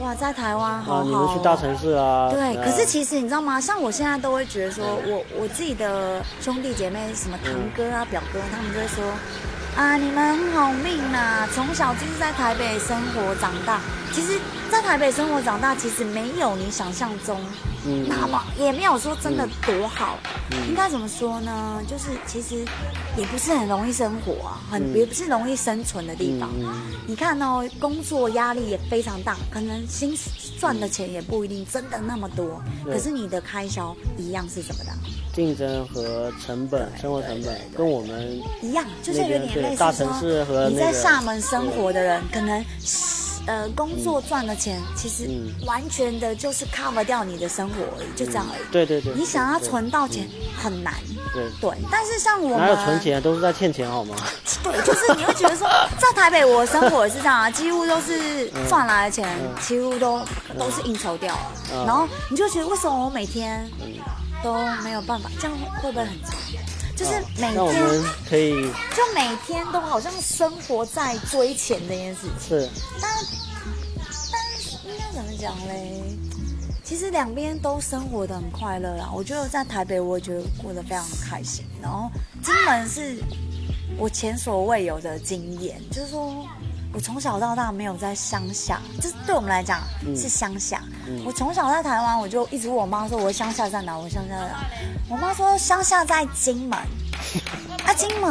[0.00, 2.30] 哇，在台湾好好、你们去大城市啊？
[2.30, 3.60] 对，啊可是其实你知道吗？
[3.60, 9.04] 像我现在都会觉得说，我我自己的兄弟姐妹，什么堂哥啊、表哥，他们就会说，
[9.78, 13.80] 啊，你们很好命呐、从小就是在台北生活长大。
[14.12, 14.36] 其实，
[14.72, 17.40] 在台北生活长大，其实没有你想象中
[17.86, 20.18] 嗯那么，也没有说真的多好。
[20.50, 21.80] 嗯应该怎么说呢？
[21.86, 22.64] 就是其实
[23.16, 26.50] 也不是很容易生活啊，很、嗯也不是容易生存的地方。
[27.06, 30.12] 你看哦，工作压力也非常大，可能薪
[30.58, 34.90] 赚的钱也不一定真的那么多，可是你的开销一样是怎么的？
[35.34, 42.64] 竞争和成本、生活成本跟我们一样，就是有点类大城市和说，你在厦门生活的人，可能
[43.46, 48.62] 呃工作赚的钱，其实嗯完全的就是 cover 掉你的生活而已，就这样而已。
[48.70, 50.94] 对对对，你想要存到钱很难，
[51.32, 51.78] 对，对。
[51.90, 54.14] 但是像我们哪有存钱都是在欠钱好吗？
[54.62, 59.26] 对，就是你会觉得说，在台北我生活也是这样啊，几乎都是赚来的钱，
[59.60, 60.20] 几乎都
[60.58, 61.34] 都是应酬掉
[61.86, 63.66] 然后你就觉得为什么我每天
[64.42, 64.52] 都
[64.82, 66.34] 没有办法，这样会不会很惨？
[66.98, 68.50] 就是每那我们天可以
[68.96, 72.68] 就每天都好像生活在追钱这件事情，是
[73.00, 73.10] 但
[74.32, 76.02] 但是应该怎么讲嘞？
[76.82, 79.08] 其实两边都生活的很快乐啦。
[79.14, 81.64] 我觉得在台北，我也觉得过得非常开心。
[81.80, 82.10] 然后
[82.42, 83.22] 金门是
[83.96, 86.44] 我前所未有的经验，就是说
[86.98, 89.82] 我从小到大没有在乡下，这对我们来讲
[90.16, 90.82] 是乡下。
[91.06, 94.64] 嗯我从小在台湾，我就一直问我妈说我的乡下在哪，我的乡下在哪。
[95.08, 96.76] 我妈说乡下在金门，
[97.86, 98.28] 啊金门。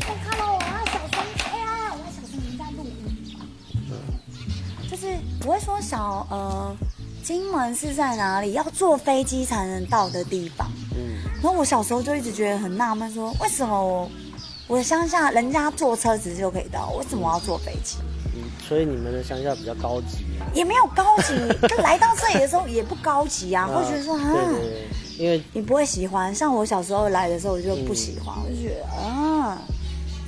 [0.00, 2.90] 我看到我要小声，哎呀，我要小声，人家录音。
[4.90, 5.16] 就是
[5.46, 6.76] 我会说小呃，
[7.22, 8.54] 金门是在哪里？
[8.54, 10.68] 要坐飞机才能到的地方。
[10.96, 14.10] 嗯然后我小时候就一直觉得很纳闷，说为什么我
[14.68, 17.98] 我的乡下人家坐车子就可以到，为什么我要坐飞机？
[18.34, 20.26] 嗯，所以你们的乡下比较高级。
[20.52, 21.34] 也没有高级，
[21.68, 24.24] 就来到这里的时候也不高级啊， 会觉得说啊，
[25.18, 26.34] 因为你不会喜欢。
[26.34, 29.58] 像我小时候来的时候，我就不喜欢，我就觉得啊，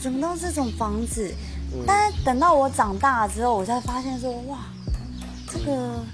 [0.01, 1.33] 怎么都是这种房子？
[1.87, 4.59] 但是等到我长大之后，我才发现说，哇，
[5.53, 6.05] 这个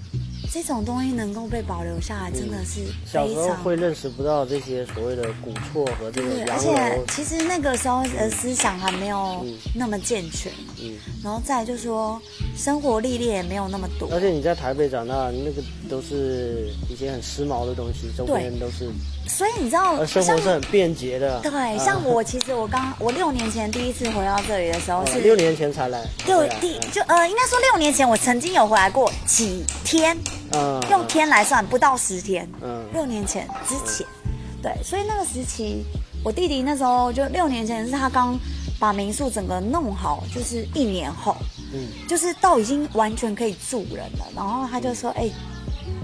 [0.55, 12.23] 这种东西能够被保留下来，真的是小时候会认识不到这些所谓的古厝和这个对，而且，其实那个时候的思想还没有那么健全，嗯，然后再就说
[12.57, 18.89] 生活历练也没有那么多，而且你在台北长大，那个都是一些很时髦的东西，周边都是，
[19.27, 21.41] 所以你知道而生活是很便捷的。
[21.41, 21.79] 对，啊。
[21.79, 30.17] 像我其实我刚我六年前第一次回到这里的时候是哦六年前才来，六第就呃应该说六年前我曾经有回来过几天，
[30.53, 32.85] 嗯，用天来算不到十天，嗯。
[32.93, 34.07] 六年前之前，
[34.63, 35.85] 对，所以那个时期，
[36.23, 38.39] 我弟弟那时候就六年前是他刚
[38.79, 41.37] 把民宿整个弄好，就是一年后，
[41.73, 41.89] 嗯。
[42.07, 45.29] 就是到已经完全可以住人了，然后他就说，哎、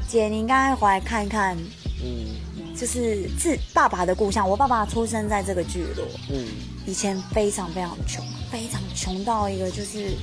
[0.09, 1.56] 姐你应该回来看一看，
[2.02, 2.39] 嗯
[2.81, 6.47] 就是自爸爸的故乡，我爸爸出生在这个聚落，嗯
[6.87, 10.16] 以前非常非常穷，非常穷到一个就是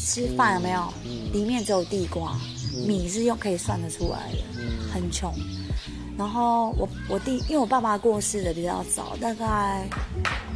[0.00, 0.90] 吃饭有没有？
[1.04, 2.34] 嗯里面只有地瓜，
[2.86, 5.30] 米是用可以算得出来的，嗯很穷。
[6.16, 9.86] 然后我我弟，因为我爸爸过世的比较早，大概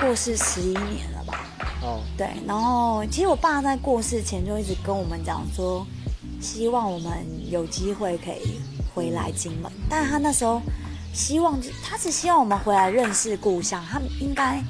[0.00, 1.46] 过世十一年了吧。
[1.82, 5.86] 哦对，然后其实我爸在过世前就一直跟我们讲说，
[6.40, 7.12] 希望我们
[7.50, 8.58] 有机会可以
[8.94, 10.60] 回来金门，但是他那时候
[11.12, 14.62] 希望他只希望我们回来认识故乡，他应该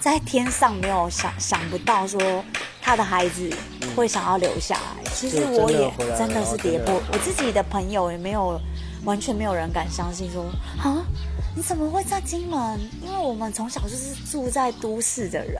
[0.00, 2.20] 在天上没有想想不到说
[2.80, 3.50] 他的孩子
[3.94, 5.10] 会想要留下来。
[5.12, 8.60] 其实我也真的是跌破，我自己的朋友也没有
[9.04, 10.44] 完全没有人敢相信说
[10.78, 11.04] 啊。
[11.56, 12.78] 你怎么会在金门？
[13.02, 15.58] 因为我们从小就是住在都市的人，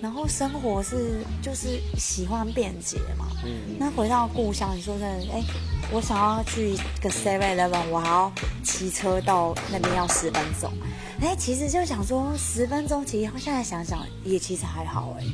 [0.00, 3.26] 然后生活是就是喜欢便捷嘛。
[3.44, 5.44] 嗯那回到故乡，你说真的，哎，
[5.92, 8.32] 我想要去个 Seven Eleven，我还要
[8.64, 10.72] 骑车到那边要十分钟。
[11.20, 15.24] 哎，其实就想说十分钟，其实现在想想也其实还好哎。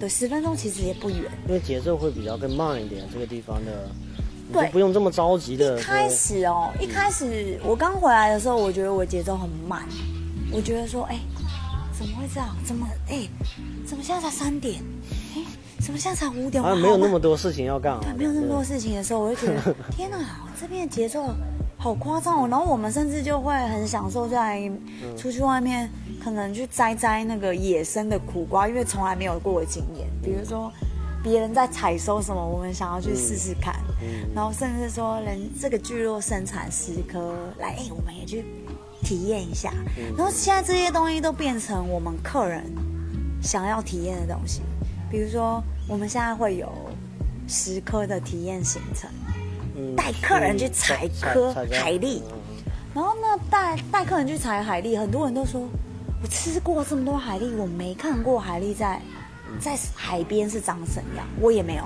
[0.00, 1.30] 对，十分钟其实也不远。
[1.46, 4.23] 因为节奏会比较更慢一点，这个地方的，你
[4.54, 5.78] 对就不用这么着急的。
[5.78, 9.82] 一开始哦，一开始我刚回来的时候，我觉得我节奏很慢，
[10.52, 11.18] 我觉得说，哎，
[11.92, 12.48] 怎么会这样？
[12.64, 13.28] 怎么哎，
[13.86, 14.82] 怎么现在才三点？
[15.36, 15.42] 哎，
[15.80, 16.62] 怎么现在才五点？
[16.62, 20.18] 好像没有那么多事情要干啊对，，没有那么多事情的时候，我就觉得 天哪，
[20.60, 21.24] 这边的节奏
[21.76, 22.48] 好夸张哦。
[22.48, 24.70] 然后我们甚至就会很享受在
[25.16, 25.90] 出去外面，
[26.22, 30.08] 可能去摘摘那个野生的苦瓜，因为从来没有过的经验。
[30.22, 30.72] 比如说
[31.24, 33.74] 别人在采收什么，我们想要去试试看。
[34.34, 38.44] 然后甚至说人这个聚落生产十颗，来，哎，我们也去
[39.02, 39.72] 体验一下。
[40.16, 42.62] 然后现在这些东西都变成我们客人
[43.42, 44.60] 想要体验的东西，
[45.10, 46.70] 比如说我们现在会有
[47.48, 49.08] 十颗的体验行程，
[49.76, 52.32] 嗯带客人去采颗海蛎嗯
[52.94, 55.66] 然后呢带带客人去采海蛎，很多人都说
[56.22, 59.00] 我吃过这么多海蛎，我没看过海蛎在
[59.60, 61.84] 在海边是长什么样，我也没有。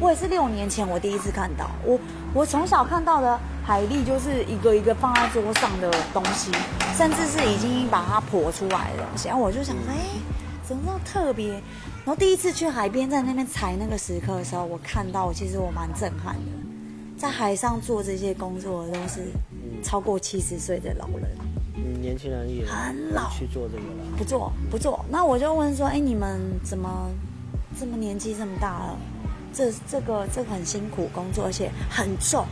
[0.00, 1.98] 我也是六年前我第一次看到，我
[2.32, 6.50] 我从小看到的海蛎就是一个一个放在桌上的东西，
[6.96, 9.28] 甚至是已经把它剖出来的东西。
[9.28, 9.96] 然后我就想说，哎、
[10.62, 11.50] 怎么那么特别？
[11.52, 16.52] 然后第一次去海边，在那边采那个石刻的时候，我看到，其实我蛮震撼的。
[17.18, 19.26] 在海上做这些工作的都是
[19.82, 21.49] 超过七十岁的老人，嗯，
[22.00, 24.16] 年轻人也很老去做这个了。
[24.16, 25.04] 不做不做。
[25.08, 27.10] 那我就问说，哎，你们怎么
[27.78, 28.98] 这么年纪这么大了？
[29.52, 32.46] 这这个这个很辛苦工作，而且很重，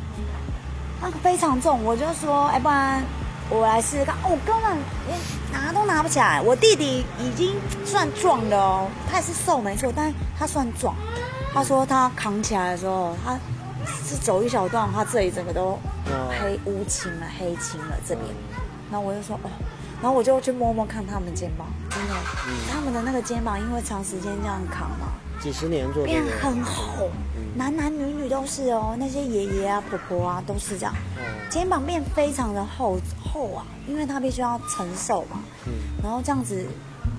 [1.01, 1.85] 那个非常重。
[1.85, 3.03] 我就说，哎，不然
[3.49, 4.17] 我来试试看。
[4.17, 4.77] 哦，我根本
[5.07, 5.17] 连
[5.53, 6.43] 拿都拿不起来。
[6.43, 7.55] 我弟弟已经
[7.85, 10.95] 算壮的哦，他也是瘦没错，但是他算壮。
[11.55, 13.39] 他说他扛起来的时候，他
[14.05, 18.27] 是走一小段，他这里整个都哦黑乌青了、黑青了这边。
[18.91, 19.51] 然后我就说哦，
[20.03, 22.15] 然后我就去摸摸看他们肩膀，真的，
[22.71, 27.11] 他们的那个肩膀因为长时间这样扛嘛，几十年做这变，很厚，
[27.57, 31.23] 男男女女都是哦，那些爷爷啊、婆婆啊都是这样，哦。
[31.51, 35.73] 肩膀变非常的厚厚啊，因为他必须要承受嘛，嗯。
[36.03, 36.67] 然后这样子，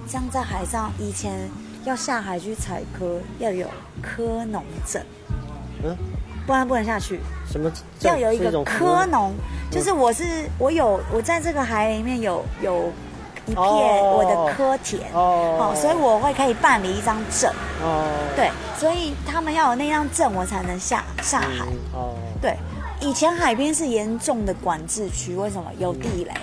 [0.08, 1.50] 这样在海上，以前
[1.84, 3.68] 要下海去采科要有
[4.02, 5.02] 科农证，
[5.84, 5.98] 嗯，
[6.46, 7.20] 不然不能下去。
[7.52, 7.72] 什么？
[8.02, 9.34] 要有一个科农，
[9.72, 10.24] 就是我是
[10.58, 12.92] 我有我在这个海里面有有
[13.46, 17.52] 一片哦我的科田哦好，所以我会可以办理一张证，
[17.82, 21.66] 哦，对，所以他们要有那张证，我才能下下海。
[21.68, 22.56] 嗯哦，对，
[23.00, 26.34] 以前海边是严重的管制区，为什么有地雷？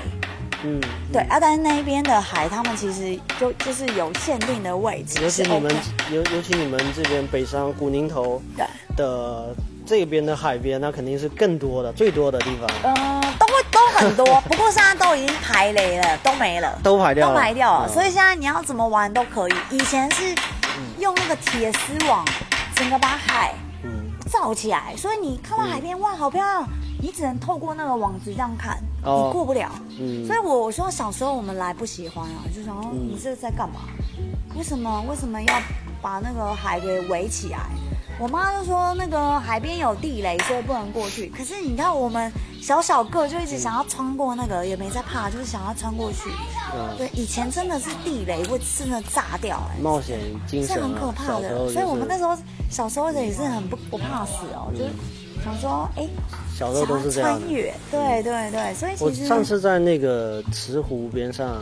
[0.65, 0.81] 嗯，
[1.13, 5.77] 对啊，但是那边的海，他们其实就就是有限定的位置，尤其你们 OK
[6.11, 9.55] 尤尤其你们这边北上古宁头对，的
[9.87, 16.77] 这边的海边，那肯定是更多的最多的地方，嗯、都会都很多， 不过现在都已经排雷了，都没了。
[16.83, 19.55] 都排掉了，都排掉了，嗯所以现在你要怎么玩都可以。
[19.71, 20.35] 以前是
[20.99, 22.25] 用那个铁丝网，
[22.75, 26.69] 整个把海嗯罩起来，所以你看到海边、哇，好漂亮，
[27.01, 29.71] 你只能透过那个网子这样看，哦你过不了。
[30.01, 33.83] 嗯所以我我说小时候我们来不喜欢啊，就想说嗯你这是在干嘛？
[34.57, 35.55] 为什么为什么要
[36.03, 37.61] 把那个海给围起来？
[38.19, 41.29] 我妈就说那个海边有地雷，所以不能过去。
[41.37, 46.31] 可是你看我们小小个就一直想要穿过那个，也没在怕，就是想要穿过去。
[46.75, 51.69] 嗯，对，以前真的是地雷会真的炸掉哎、冒险精是神啊，很可怕的。
[51.71, 54.91] 所以我们那就是时候小时候也是很不不怕死哦，就是
[55.45, 56.09] 想说哎，
[56.57, 57.41] 小时候都是这样的。
[57.41, 61.55] 想穿越，对对对，所以其实上次在那个池湖边上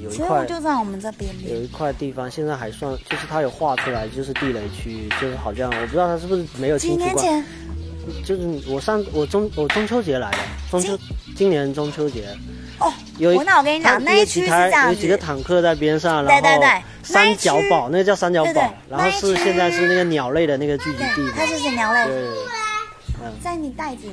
[0.00, 7.44] 有一块就在我们这边有一块地方，现在还算，就是它有画出来，就是地雷区，就是好像我不知道它是不是没有几清除过，年前？
[8.24, 10.38] 就是我上我中我中秋节来的，
[10.70, 10.98] 中秋
[11.34, 12.28] 今年中秋节。
[12.80, 16.60] 哦，有那我跟你讲，那一区是有几台这样有几个，坦克在边上，然后
[17.02, 24.08] 三角堡，那个叫三角堡，然后是现在是那个鸟类的那个聚集地对，，它就是鸟类，对，在你袋子。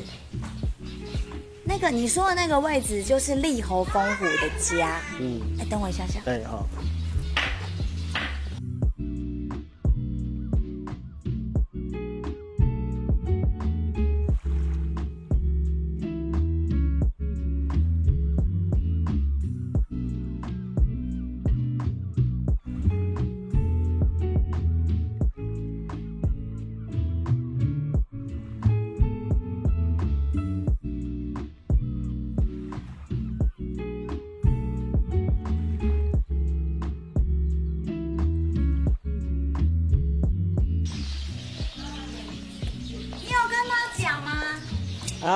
[1.63, 4.99] 那个你说的那个位置就是利侯风虎的家。
[5.19, 6.19] 嗯，哎，等我一下下。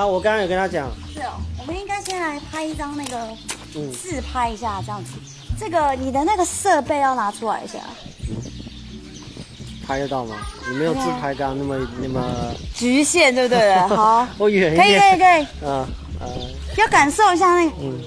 [0.06, 3.28] 啊，我刚刚有跟他讲，是哦，我们应该先来拍一张那个
[3.74, 5.10] 嗯自拍一下，这样子。
[5.58, 7.80] 这个你的那个设备要拿出来一下，
[9.84, 10.36] 拍得到吗？
[10.70, 13.74] 你没有自拍刚刚那么那么，局限对不对？
[13.88, 15.86] 好，我远一可以可以，可以，嗯
[16.20, 16.28] 呃，
[16.76, 17.72] 要感受一下那个。
[17.80, 18.00] 嗯，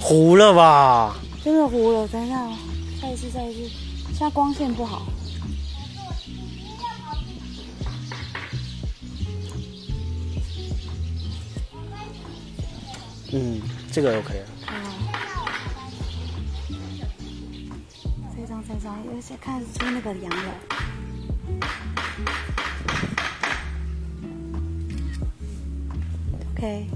[0.00, 1.16] 糊了吧？
[1.44, 2.52] 真的糊了，等一下哦，
[3.00, 3.70] 再一次再一次，
[4.08, 5.02] 现在光线不好。
[13.36, 13.60] 嗯，
[13.90, 14.46] 这个 OK 了。
[18.36, 20.54] 这张这张，而且看出那个羊了。
[26.56, 26.86] OK，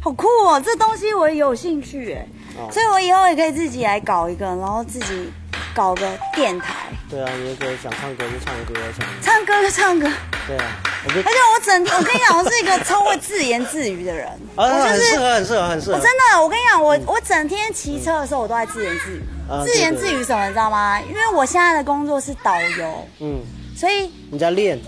[0.00, 0.62] 好酷哦！
[0.64, 5.32] 这东西我也有兴趣哎，哦所以我以后也可以自己来搞一个，然后自己
[5.74, 10.08] 搞个电台，对啊，你也可以想唱歌就唱歌，想唱歌就唱歌。
[10.46, 14.28] 对啊，而且我整天，我跟你讲，我是一个超会自言自语的人。
[14.54, 15.96] 啊，我就是很适合，很适合，很适合。
[15.96, 19.22] 我真的，我跟你讲，我我整天骑车的时候，我都在自言自语。
[19.48, 21.00] 啊自言对对自语什么，你知道吗？
[21.02, 23.42] 因为我现在的工作是导游，嗯，
[23.76, 24.78] 所以你在练，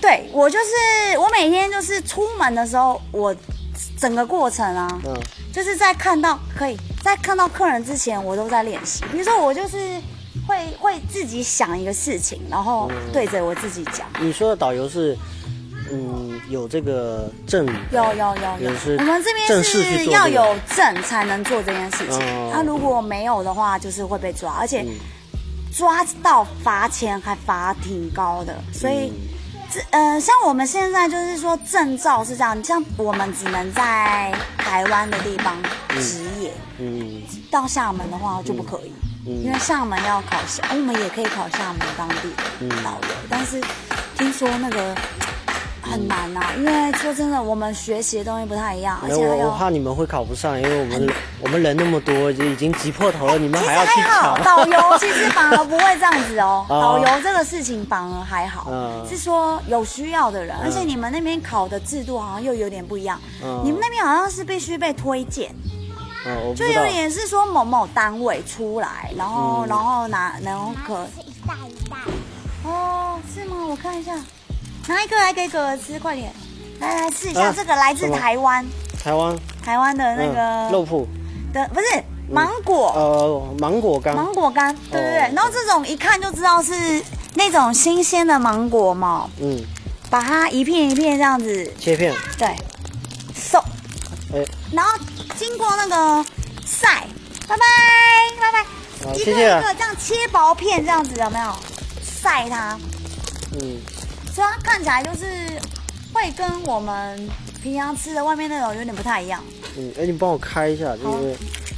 [0.00, 3.34] 对我就是我每天就是出门的时候，我
[3.98, 5.14] 整个过程啊，嗯
[5.52, 9.04] 就是在看到可以在看到客人之前，我都在练习。
[9.10, 10.00] 比如说，我就是
[10.46, 14.06] 会会自己想一个事情，然后嗯对着我自己讲。
[14.20, 15.16] 你说的导游是，
[15.92, 18.70] 嗯，有这个证，有有有有。
[18.98, 22.20] 我们这边是要有证才能做这件事情。
[22.20, 24.94] 哦他如果没有的话，就是会被抓，而且嗯。
[25.76, 29.10] 抓到罚钱还罚挺高的，所以。
[29.10, 29.28] 嗯。
[29.72, 35.56] 这呃，像我们现在就是说证照是这样，像我们只能在台湾的地方
[36.00, 37.20] 执业，嗯。
[37.50, 38.92] 到厦门的话就不可以，
[39.26, 39.42] 嗯。
[39.42, 42.30] 因为厦门要考厦，我们也可以考厦门当地
[42.84, 43.60] 导游，但是
[44.16, 44.94] 听说那个
[45.84, 49.58] 很难呐、因为说真的，我们学习的东西不太一样，而没有，我我。
[49.58, 51.08] 怕你们会考不上，因为我们
[51.42, 54.44] 我们人那么多，就已经挤破头了，你们还要去还好，抢。
[54.44, 56.64] 导游其实反而不会这样子哦。
[56.68, 63.20] 哦 导游这个事情反而还好，嗯是说有需要的人，而且你们那边考的制度好像又有点不一样。
[63.42, 65.54] 嗯你们那边好像是必须被推荐，
[66.56, 66.84] 就有。
[66.84, 71.96] 点是说某某单位出来，然后、嗯然后拿然后可是一袋一袋。
[72.64, 73.56] 哦是吗？
[73.68, 74.12] 我看一下，
[74.86, 76.32] 拿一个来给哥哥吃，快点，
[76.80, 78.18] 来来试一下、啊这个来自什么？
[78.18, 78.64] 台湾。
[79.02, 79.36] 台湾？
[79.64, 81.06] 台湾的那嗯肉铺，
[81.52, 81.86] 的不是
[82.30, 82.92] 芒果。
[82.94, 85.32] 呃，芒果干，芒果干，对对对，哦。
[85.34, 87.02] 然后这种一看就知道是
[87.34, 89.62] 那种新鲜的芒果嘛，嗯，
[90.10, 92.54] 把它一片一片这样子，切片，对，
[93.34, 93.58] 收，
[94.34, 94.92] 哎，然后
[95.36, 96.24] 经过那个
[96.66, 97.06] 晒，
[97.48, 97.64] 拜拜
[98.40, 101.54] 拜拜，一个一个这样切薄片这样子有没有？
[102.02, 102.78] 晒它，
[103.60, 103.80] 嗯，
[104.34, 105.24] 所以它看起来就是
[106.12, 107.28] 会跟我们
[107.62, 109.42] 平常吃的外面那种有点不太一样。
[109.76, 111.34] 嗯，哎，你帮我开一下，这好个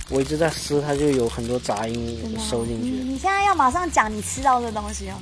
[0.09, 2.89] 我一直在撕，它就有很多杂音收进去。
[2.89, 5.15] 你现在要马上讲你吃到的东西哦，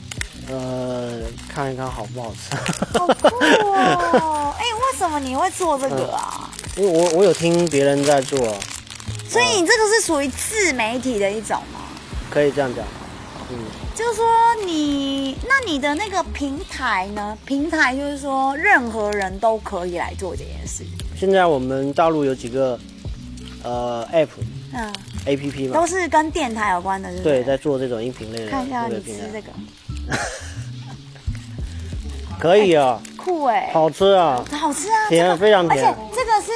[0.49, 2.57] 呃，看一看好不好吃。
[2.99, 4.55] 好酷哦！
[4.57, 6.51] 哎，为什么你会做这个啊？
[6.77, 8.39] 因为我我有听别人在做，
[9.29, 11.81] 所以你这个是属于自媒体的一种吗？
[12.31, 12.85] 可以这样讲。
[13.51, 13.59] 嗯，
[13.95, 14.25] 就是说
[14.67, 17.39] 你，那你的那个平台呢？
[17.47, 20.85] 平台就是说任何人都可以来做这件事。
[21.17, 22.79] 现在我们大陆有几个
[23.63, 24.29] 呃 app
[24.73, 24.93] 嗯
[25.27, 29.53] ，A P P 嘛都，是跟电台有关的，是不是对，在做这种音频类的看一下你吃这个，
[32.41, 35.87] 可以啊，酷哎，好吃啊，好吃啊，甜这个非常甜。
[35.87, 36.51] 而且这个是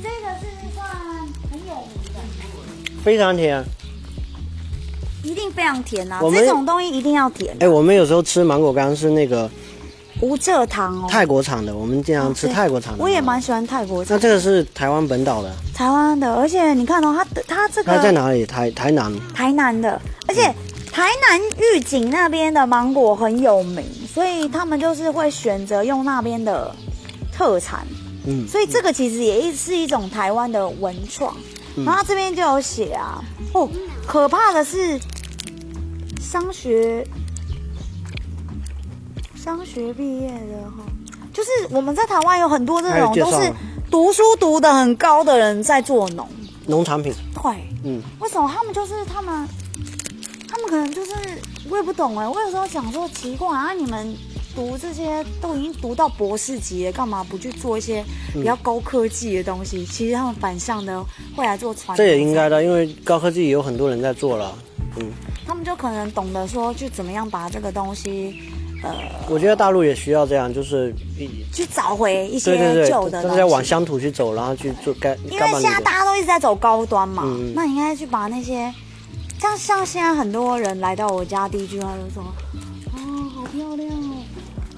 [0.00, 0.86] 这个是算
[1.50, 3.64] 很有名的，非常甜。
[5.26, 6.20] 一定非常甜啊！
[6.22, 9.50] 我们这种东西一定要甜，哎，我们有时候吃芒果干是那个
[10.20, 11.06] 无蔗糖哦。
[11.10, 13.02] 泰国产的，我们经常吃泰国产的。
[13.02, 18.46] 我也蛮喜欢泰国菜，那这个是台湾本岛的，台湾的，而且你看哦，它的它这个它在哪里？
[18.46, 19.12] 台台南。
[19.34, 20.42] 台南的，而且
[20.92, 26.74] 台南玉井那边的芒果很有名，所以他们就是会选择用那边的
[27.32, 27.84] 特产，
[28.26, 31.36] 嗯，所以这个其实也是一种台湾的文创。
[31.84, 33.22] 然后它这边就有写啊，
[33.52, 33.68] 哦，
[34.06, 34.98] 可怕的是
[36.28, 37.06] 商学
[39.36, 40.84] 商学毕业的哈，
[41.32, 43.52] 就是我们在台湾有很多这种都是
[43.90, 46.28] 读书读的很高的人在做农，
[46.66, 47.14] 农产品。
[47.32, 47.52] 对。
[47.84, 49.48] 嗯，为什么他们就是他们，
[50.48, 51.12] 他们可能就是
[51.70, 52.28] 我也不懂哎。
[52.28, 54.12] 我有时候想说奇怪啊，你们
[54.54, 58.04] 读这些都已经读到博士级了，干嘛不去做一些
[58.34, 59.86] 比较高科技的东西？
[59.86, 61.00] 其实他们反向的
[61.36, 64.52] 会来做传统，这也应该的，因为高科技也有很多人在做了。
[64.96, 65.12] 嗯，
[65.46, 68.40] 他们就可能懂得说去怎么样把这个东西，
[68.82, 68.94] 呃，
[69.28, 70.94] 我觉得大陆也需要这样，就是
[71.52, 73.64] 去找回一些旧的就是要往。
[73.64, 78.72] 乡土去走，然后去做该因为现在大家都一直在走高端嘛，嗯那你应该去把那些，
[79.38, 82.22] 像像现在很多人来到我家，第一句话就说
[82.94, 82.98] ：“啊，
[83.34, 84.22] 好漂亮哦！”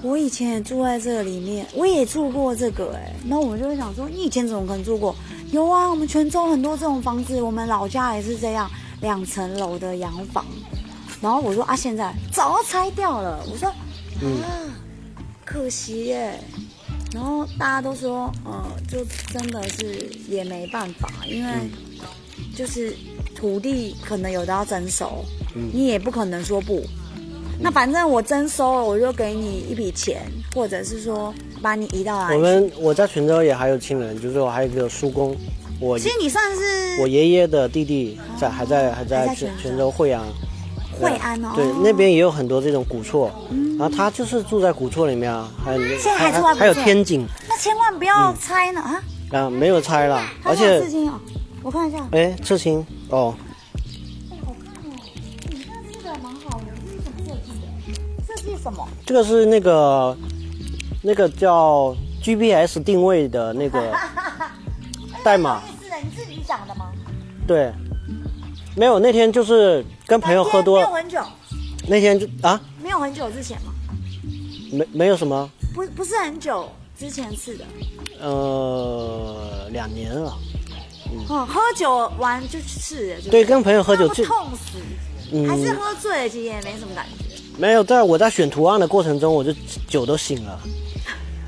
[0.01, 5.13] 我以前也住在这里面，我也住过这个哎、那我就会想说，你以前怎么可能住过？
[5.51, 8.69] 有啊，我们泉州很多这种房子，我们老家也是这样，
[9.01, 10.45] 两层楼的洋房。
[11.21, 13.43] 然后我说啊，现在早就拆掉了。
[13.51, 14.47] 我说啊，
[15.45, 16.39] 可惜耶。
[17.11, 21.51] 然后大家都说，呃，就真的是也没办法，因为
[22.55, 22.95] 就是
[23.35, 25.25] 土地可能有的要征收，
[25.73, 26.83] 你也不可能说不。
[27.59, 30.21] 那反正我征收了，我就给你一笔钱，
[30.53, 31.33] 或者是说
[31.63, 32.35] 把你移到哪里。
[32.35, 35.35] 我们我在泉州也还有亲人，就是我还有一个叔公，
[35.79, 40.21] 我其实你算是我爷爷的弟弟在还在还还在在泉泉泉州惠安。
[40.99, 43.31] 惠安哦，对，那边也有很多这种古厝，
[43.77, 49.01] 然后他就是住在古厝里面啊，还有现在还住还有天井那千万不要拆呢、啊！
[49.31, 51.13] 啊，没有拆了，而且有刺青哦，
[51.63, 53.33] 我看一下，哎，刺青哦，
[54.29, 54.95] 哎，好看哦，
[55.49, 58.27] 你看这个蛮好的，这是设计的？
[58.27, 58.85] 设计什么？
[59.05, 60.17] 这个是那个
[61.01, 63.79] 那个叫 GPS 定位的那个
[65.23, 66.91] 代码，是的，你自己想的吗？
[67.47, 67.71] 对，
[68.75, 71.19] 没有那天就是跟朋友喝多没有，很久，
[71.87, 73.73] 那天就啊没有很久之前吗？
[74.71, 77.65] 没没有什么不，不是很久之前吃的。
[78.21, 80.37] 呃两年了，
[81.29, 84.77] 哦，喝酒完就去吃了，就对，跟朋友喝酒就痛死，
[85.31, 87.25] 嗯还是喝醉了，其实也没什么感觉。
[87.57, 89.53] 没有，在我在选图案的过程中，我就
[89.87, 90.59] 酒都醒了。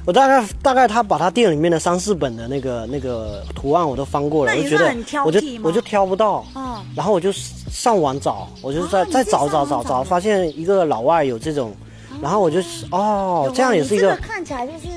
[0.05, 4.95] 我大概大概他把他店里面的三四本的那个那个图案我都翻过了，我就觉得
[5.25, 6.75] 我就我就挑不到，嗯。
[6.95, 11.73] 然后我就上网找，我就在、哦你再自己上网找找找找，发现一个老外有这种，
[12.21, 14.87] 然后我就哦这样也是一个看起来就是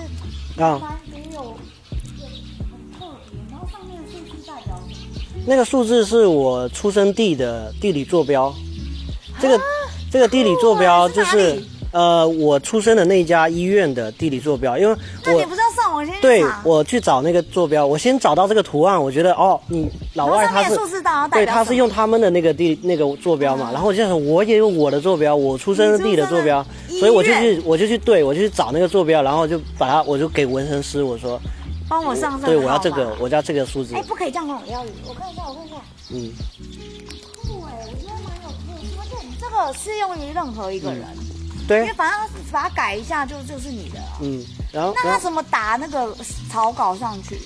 [0.60, 1.42] 啊，蛮也有
[2.98, 4.80] 特别，然后上面数字代表？
[5.46, 8.52] 那个数字是我出生地的地理坐标，
[9.38, 9.60] 这个、
[10.10, 11.62] 这个地理坐标就是
[11.94, 20.76] 呃我出生的那家医院的地理坐标，因为我那你不是要上网先对我去找那个坐标，我先找到这个图案，我觉得哦，你老外他是
[21.30, 31.40] 对，他是用他们的那个地那个坐标嘛，然后我就想我也有我的坐标，我出生地的坐标所以我就去我就去对我就去找那个坐标，然后就把它我就给纹身师我说，
[31.88, 33.94] 帮我上这个对我要这，个我要这个数字。
[33.94, 35.76] 哎，，不可以这样跟我要语，我看一下，我看一下。
[36.10, 36.32] 嗯，
[37.42, 41.23] 酷哎，我觉得蛮有特色，而且你这个适用于任何一个人，因
[41.66, 44.18] 对因为，反正把它改一下就就是你的了。
[44.22, 46.14] 嗯，然后那他怎么打那个
[46.50, 47.38] 草稿上去？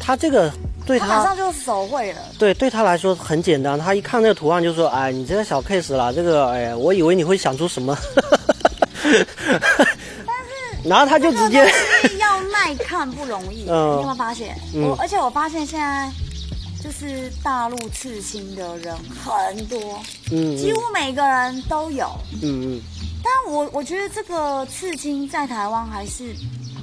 [0.00, 0.50] 他这个
[0.86, 2.20] 对他马上就手绘了。
[2.38, 7.96] 对对他来说很简单，他一看那个图案就说，哎，你这个小 case 啦，这个哎，我以为你会想出什么，
[10.84, 11.66] 然后他就直接。
[12.18, 14.56] 要耐看不容易， 你嗯有没有发现？
[14.74, 16.10] 嗯我而且我发现现在
[16.82, 18.94] 就是大陆刺青的人
[19.24, 20.00] 很多，
[20.30, 22.08] 嗯，几乎每个人都有。
[22.42, 22.82] 嗯嗯
[23.22, 26.34] 但我我觉得这个刺青在台湾还是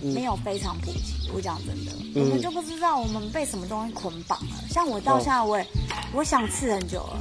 [0.01, 1.13] 没有非常普及。
[1.33, 4.55] 我讲真的，嗯我们就不知道我们被什么东西捆绑了。
[4.69, 5.67] 像我到现在我也、
[6.13, 7.19] 我想刺很久了，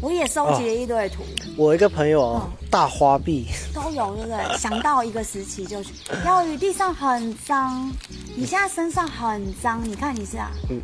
[0.00, 1.22] 我也收集了一堆图。
[1.56, 4.58] 我一个朋友嗯大花臂，都有，对不对？
[4.58, 5.92] 想到一个时期就去。
[6.24, 7.92] 要雨地上很脏，
[8.34, 10.80] 你现在身上很脏，你看你是啊，嗯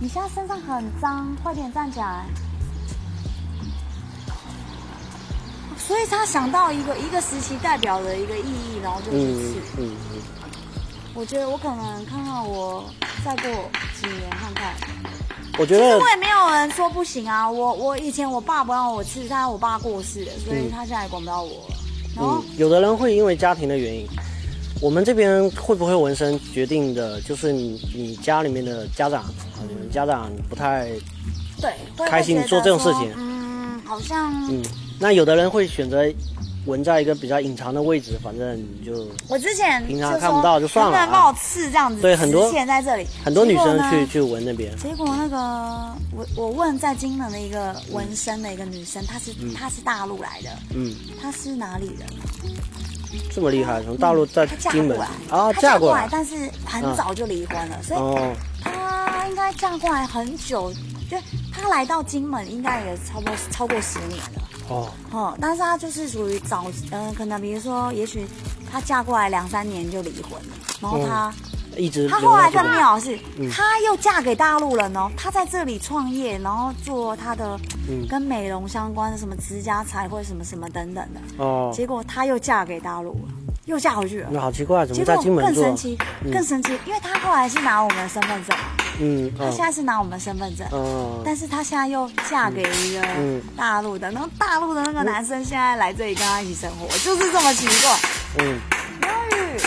[0.00, 2.26] 你现在身上很脏，快点站起来。
[5.90, 9.58] 所以他想到一个一个时期代表的一个意义，然后就去嗯刺。
[9.78, 10.22] 嗯嗯，
[11.14, 12.88] 我觉得我可能看看我
[13.24, 13.50] 再过
[14.00, 14.72] 几年看看。
[15.58, 21.74] 我觉得其实我也没有人说不行啊，我我以前我爸不让我刺，但是我爸过世了，所以他现在也管不到我了。
[22.14, 24.06] 然后嗯，有的人会因为家庭的原因，
[24.80, 30.88] 我们这边会不会纹身决定的就是你你家里面的家长，啊你们家长不太
[31.60, 34.62] 对，会开心做这种事情嗯，好像、嗯，
[35.00, 36.04] 那有的人会选择
[36.66, 40.94] 纹在一个比较隐藏的位置，反正你就我之前平常看不到就算了。
[40.94, 45.36] 啊能不能帮我刺这样子，对很多直线在这里，很多女生去去纹那边，结果那个
[46.14, 52.06] 我我问在金门的一个纹身的一个女生，她是、她是大陆来的，嗯，她是哪里人？
[53.34, 55.00] 这么厉害，从大陆在金门。
[55.30, 56.36] 啊她嫁过来，但是
[56.66, 60.70] 很早就离婚了，所以哦，她应该嫁过来很久，
[61.10, 61.16] 就
[61.50, 64.42] 她来到金门应该也差不多超过十年了。
[64.70, 68.26] 哦，哦，但是她就是属于早，嗯、可能比如说，也许
[68.70, 71.32] 她嫁过来两三年就离婚了，然后她，
[71.76, 73.50] 一直她后来更妙的是，嗯。
[73.50, 77.58] 她又嫁给大陆人哦，她在这里创业，然后做她的
[77.88, 78.06] 嗯。
[78.08, 84.28] 跟美容相关的什么指甲彩绘什么什么等等的，哦，结果她又嫁给大陆了，又嫁回去了。
[84.32, 85.62] 那好奇怪，怎么在金门做？
[85.62, 88.64] 更神奇，嗯更神奇，因为他后来是拿我们的身份证嘛，
[89.00, 97.98] 嗯，他现在是拿我们身份证，嗯，但是他现在又嫁给一个嗯大陆的，然后大陆的那个男生现在来这里跟他一起生活，就是这么奇怪。
[98.38, 98.58] 嗯，
[99.02, 99.60] 耀宇，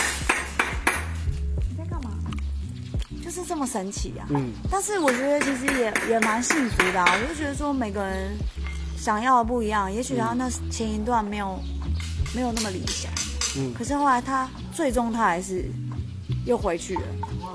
[1.70, 2.10] 你在干嘛？
[3.24, 4.26] 就是这么神奇啊！
[4.28, 8.36] 嗯，但是我觉得其实也也蛮幸福的啊，我就觉得说每个人
[8.98, 11.58] 想要的不一样，也许他那前一段没有
[12.34, 13.10] 没有那么理想，
[13.56, 13.72] 嗯。
[13.74, 15.64] 可是后来他最终他还是
[16.46, 17.02] 又回去了。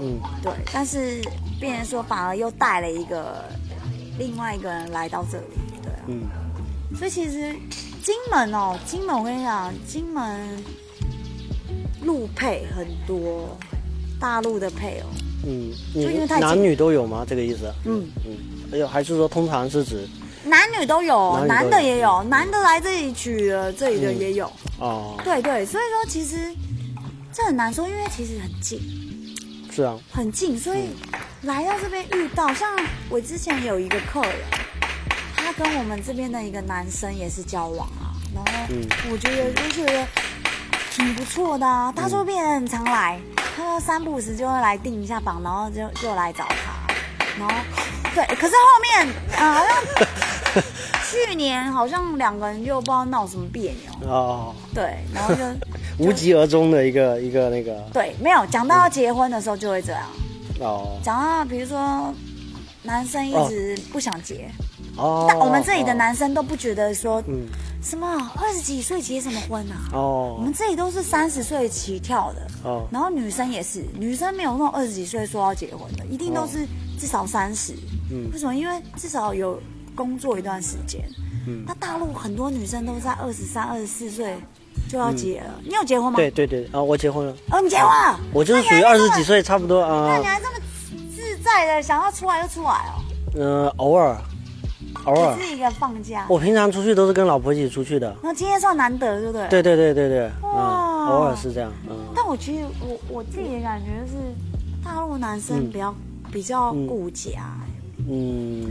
[0.02, 1.22] 嗯，对，但是
[1.60, 3.44] 变成说反而又带了一个
[4.18, 5.46] 另外一个人来到这里，
[5.82, 6.24] 对啊，嗯，
[6.96, 7.54] 所以其实
[8.02, 10.64] 金门哦，金门我跟你讲，金门
[12.02, 13.58] 路配很多，
[14.20, 15.06] 大陆的配哦，
[15.46, 16.48] 嗯，就因为太近。
[16.48, 17.26] 男女都有吗？
[17.28, 17.70] 这个意思？
[17.84, 18.38] 嗯，嗯，
[18.72, 20.08] 哎呦，还是说通常是指
[20.44, 26.56] 男女都有，男的也有，男的来这里娶了，这里的也有，哦，对对，所以说其实
[27.34, 28.80] 这很难说，因为其实很近。
[29.72, 30.90] 是啊，很近，所以
[31.44, 32.70] 来到这边遇到，像
[33.10, 34.36] 我之前有一个客人，
[35.36, 40.08] 他跟我们这边的一个男生也是交往啊，然后嗯我觉得就觉得
[40.92, 41.94] 挺不错的啊。
[41.96, 43.20] 他说变得很常来，
[43.56, 46.94] 他说三不五时就会来定一下榜，然后就就来找他，
[47.38, 47.56] 然后
[48.20, 50.64] 对，可是后面啊、好像
[51.10, 55.42] 去年好像两个人就不知道闹什么别扭，哦，对，然后就
[56.04, 57.82] 无疾而终的一个一个那个。
[57.94, 60.04] 对，没有讲到要结婚的时候就会这样。
[60.60, 61.00] 哦。
[61.02, 62.14] 讲到比如说
[62.84, 64.52] 男生一直不想结，
[64.98, 67.48] 哦，但我们这里的男生都不觉得说嗯。
[67.82, 69.88] 什么二十几岁结什么婚啊？
[69.94, 72.86] 我哦们这里都是三十岁起跳的，哦。
[72.92, 76.68] 然后女生也是，女生没有那种二十几岁说要结婚的，一定都是
[77.00, 77.74] 至少三十。
[78.12, 78.54] 嗯为什么？
[78.54, 79.60] 因为至少有
[79.96, 81.02] 工作一段时间。
[81.48, 84.36] 嗯那大陆很多女生都在二十三、二十四岁
[84.90, 85.60] 就要结了。
[85.64, 86.18] 你有结婚吗？
[86.18, 86.30] 对。
[86.30, 88.20] 对对啊，我结婚了，哦，你结婚了？
[88.34, 90.60] 我就是属于二十几岁差不多啊那你，还这么
[91.16, 93.02] 自在的，想要出来就出来哦。
[93.36, 94.18] 嗯，偶尔
[95.06, 96.26] 偶尔你，是一个放假。
[96.30, 99.48] 我平常出去都是跟老婆一起出去的，那今天算难得，对不对？。
[99.50, 104.18] 对对对对对，嗯，哇偶尔是这样，嗯但我其实我我自己的感觉就是，
[104.84, 105.94] 大陆男生嗯比较、
[106.32, 107.58] 比较顾家、
[108.08, 108.70] 嗯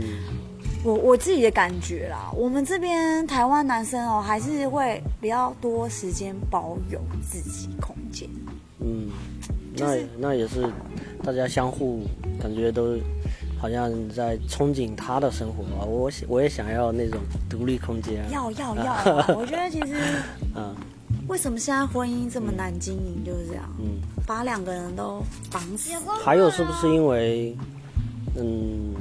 [0.81, 8.29] 我我自己的感觉啦，我们这边台湾男生哦，还是会比较多时间保有自己空间。
[8.79, 9.09] 嗯，
[9.75, 10.65] 那也那也是
[11.21, 12.03] 大家相互
[12.41, 12.97] 感觉都
[13.59, 19.25] 好像在憧憬他的生活啊，我我也想要那种独立空间，要要要啊！
[19.35, 20.01] 我觉得其实
[20.55, 20.73] 嗯
[21.29, 25.91] 为什么现在婚姻这么难经营，就是这样，嗯，把两个人都绑死。
[26.23, 27.55] 还有是不是因为
[28.35, 28.95] 嗯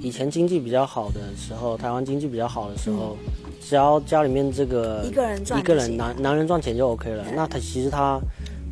[0.00, 3.18] 以前经济比较好的时候，台湾经济比较好的时候，
[3.60, 8.18] 只要家里面这个一个人赚一个人男男人赚钱就 OK 了，那他其实他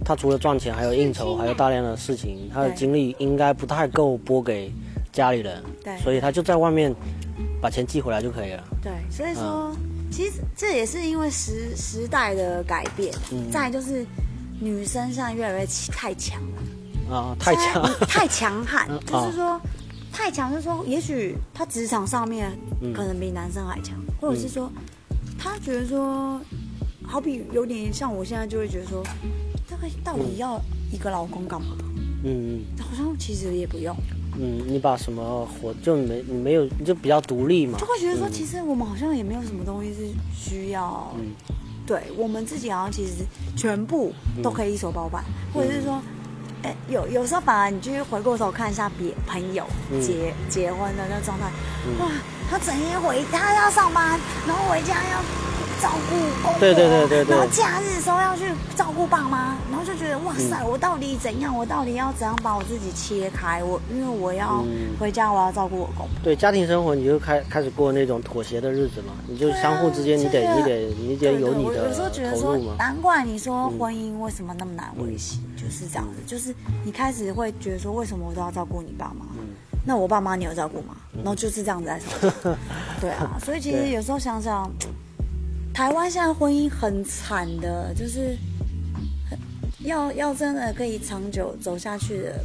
[0.03, 4.73] 他除了赚钱，还有应酬，还有大量的事情，他的精力应该不太够拨给
[5.13, 5.99] 家里人，对。
[5.99, 6.95] 所以他就在外面
[7.61, 8.65] 把钱寄回来就可以了。
[8.83, 9.77] 对，所以说，嗯
[10.11, 13.51] 其实这也是因为时时代的改变，嗯。
[13.51, 14.07] 再就是
[14.61, 16.41] 女生现在越来越起太强
[17.09, 17.83] 了，啊，太强。
[18.09, 19.61] 太强悍嗯，就是说
[20.13, 22.51] 太强，就是说也许他职场上面
[22.81, 22.93] 嗯。
[22.93, 24.71] 可能比男生还强，或者是说
[25.39, 26.41] 他觉得说，
[27.05, 29.03] 好比有点像我现在就会觉得说，
[29.69, 31.77] 这个到底要一个老公干嘛？
[32.25, 32.65] 嗯嗯。
[32.81, 33.95] 好像其实也不用，
[34.39, 37.79] 嗯，你把什么活就没你没有你就比较独立嘛。
[37.79, 41.33] 就，会觉得说，其实我们好像也没有什么东西是需要，嗯。
[41.87, 43.25] 对我们自己好像其实
[43.57, 44.13] 全部
[44.43, 45.23] 都可以一手包办，
[45.55, 46.03] 或者是说，
[46.65, 50.03] 哎、有有时候反而你就是回过头看一下别朋友嗯。
[50.03, 51.47] 结、结婚的那状态，
[52.01, 52.11] 哇，
[52.51, 54.19] 他整天回他要上班，
[54.49, 55.23] 然后回家要
[55.81, 61.57] 照顾对对对对对然后假日的时候要去照顾爸妈，然后就觉得哇塞，我到底怎样？
[61.57, 63.63] 我到底要怎样把我自己切开？
[63.63, 66.09] 我因为我要嗯回家，我要照顾我公婆。
[66.23, 76.55] 对家庭生活你就开开始过那种妥协的日子嘛，你就相互之间你得、这个你得你得有你的有时候觉得说难怪你说婚姻为什么那么难维系，就是这样子，就是
[76.85, 79.27] 你开始会觉得说，为什么我都要照顾你爸妈？
[79.39, 79.47] 嗯
[79.89, 80.97] 那我爸妈你有照顾吗？
[81.15, 82.57] 然后就是这样子在吵架。
[83.01, 84.69] 对啊，所以其实有时候想想，
[85.77, 88.35] 台湾现在婚姻很惨的，就是
[89.81, 92.41] 要要真的可以长久走下去的，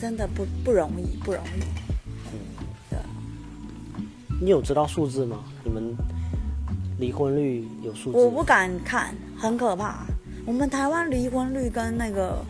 [0.00, 2.96] 真的不不容易，不容易。
[4.40, 5.44] 你有知道数字吗？
[5.64, 5.94] 你们
[6.98, 8.16] 离婚率有数字？
[8.16, 10.06] 我不敢看，很可怕。
[10.46, 12.42] 我们台湾离婚率跟那个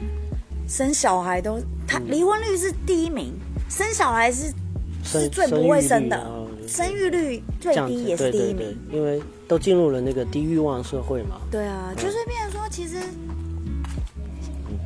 [0.69, 3.35] 生小孩都，台离婚率是第一名，
[3.69, 4.55] 生小孩是
[5.03, 8.79] 是最不会生的生育率最低也是第一对对名。
[8.91, 11.41] 对，因为都进入了那个低欲望社会嘛。
[11.51, 12.97] 对啊，就是变成说，其实，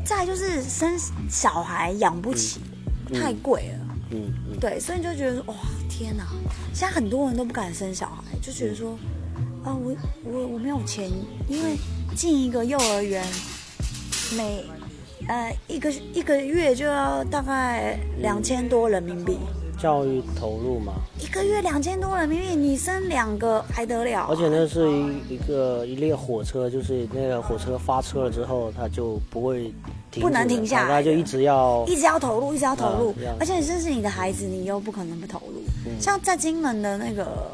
[0.05, 2.61] 再就是生小孩养不起，
[3.13, 3.87] 太贵了。
[4.13, 5.55] 嗯嗯，对，所以你就觉得说哇，
[5.89, 6.27] 天哪！
[6.75, 8.99] 现在很多人都不敢生小孩，就觉得说，
[9.63, 11.09] 啊，我我我没有钱，
[11.49, 11.77] 因为
[12.17, 13.25] 进一个幼儿园，
[14.37, 14.65] 每
[15.29, 19.39] 呃一个一个月就要大概两千多人民币，
[19.81, 29.73] 教育投入嘛，一个月两千多人民币，你生两个还得了啊、而且那是一一个一列火车，就是那个火车发车了之后，它就不会
[30.11, 35.63] 停，不能停下来它就一直要一直要投入，一直要投入啊，而且这是你的孩子，你又不可能不投入。
[35.99, 37.51] 像在金门的那个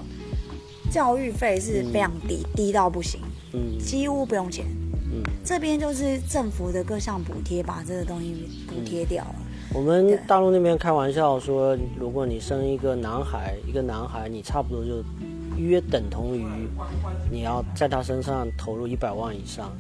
[0.91, 3.21] 教育费是非常低，低到不行，
[3.53, 4.67] 嗯几乎不用钱。
[5.13, 5.23] 嗯。
[5.45, 9.35] 这边就是政府的各项补贴，把这个东西补贴掉了。
[9.75, 15.05] 我们大陆那边开玩笑说，如果你生一个男孩，一个男孩，你差不多就
[15.57, 16.47] 约等同于
[17.31, 19.71] 你要在他身上投入一百万以上，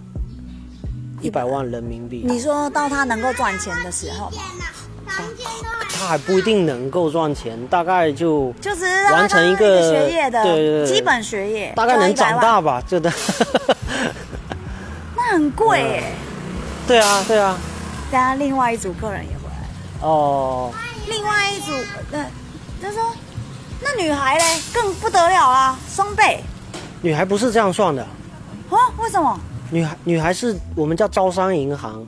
[1.22, 2.24] 一百万人民币。
[2.26, 4.30] 你说到他能够赚钱的时候，
[5.88, 13.10] 他还不一定能够赚钱，大概就就是完成一当个个学业的对对对基本学业，大概能赚100万，长大吧，就的。
[15.16, 16.02] 那很贵耶。
[16.86, 17.56] 对啊，对啊。
[18.10, 19.24] 大家另外一组客人。
[20.06, 20.72] 哦，
[21.08, 21.72] 另外一组，
[22.12, 22.24] 呃，
[22.80, 23.02] 他说
[23.82, 26.44] 那女孩嘞更不得了啊，双倍
[27.02, 28.06] 女孩不是这样算的，
[28.70, 28.78] 哦？
[28.98, 29.36] 为什么？
[29.68, 32.06] 女孩女孩是我们叫招商银行，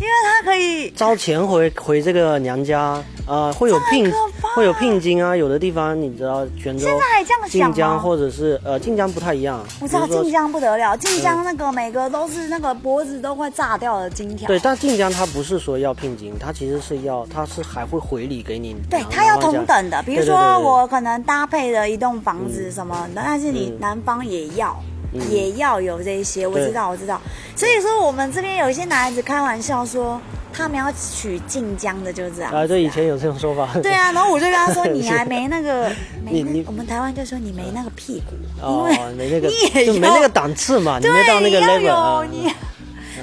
[0.00, 4.08] 因为他可以招钱回回这个娘家，呃，会有聘
[4.54, 7.74] 会有聘金啊，有的地方你知道泉州现在还这样晋？
[7.74, 14.46] 江或者是呃晋江不太一样，我知道晋江不得了，晋江那个每个都是那个脖子都快炸掉的金条。
[14.46, 23.80] 对，但晋江它不是说要聘金，它其实是要它是还会回礼给你，对，它要同等的，比如说我可能搭配了一栋房子什么的，但是你嗯。
[23.80, 24.76] 男方也要。
[24.80, 27.20] 嗯也要有这一些，我知道，我知道。
[27.56, 30.20] 所以说，我们这边有一些男孩子开玩笑说，
[30.52, 32.52] 他们要娶晋江的，就是这样。
[32.52, 33.68] 啊，对，以前有这种说法。
[33.80, 35.90] 对啊，然后我就跟他说， 你还没那个，
[36.24, 42.24] 没你你那，我们台湾就说你没那个屁股，因哦为，没那个 你也就没那个档次嘛，没到那个你要 level 有啊。
[42.30, 42.52] 你，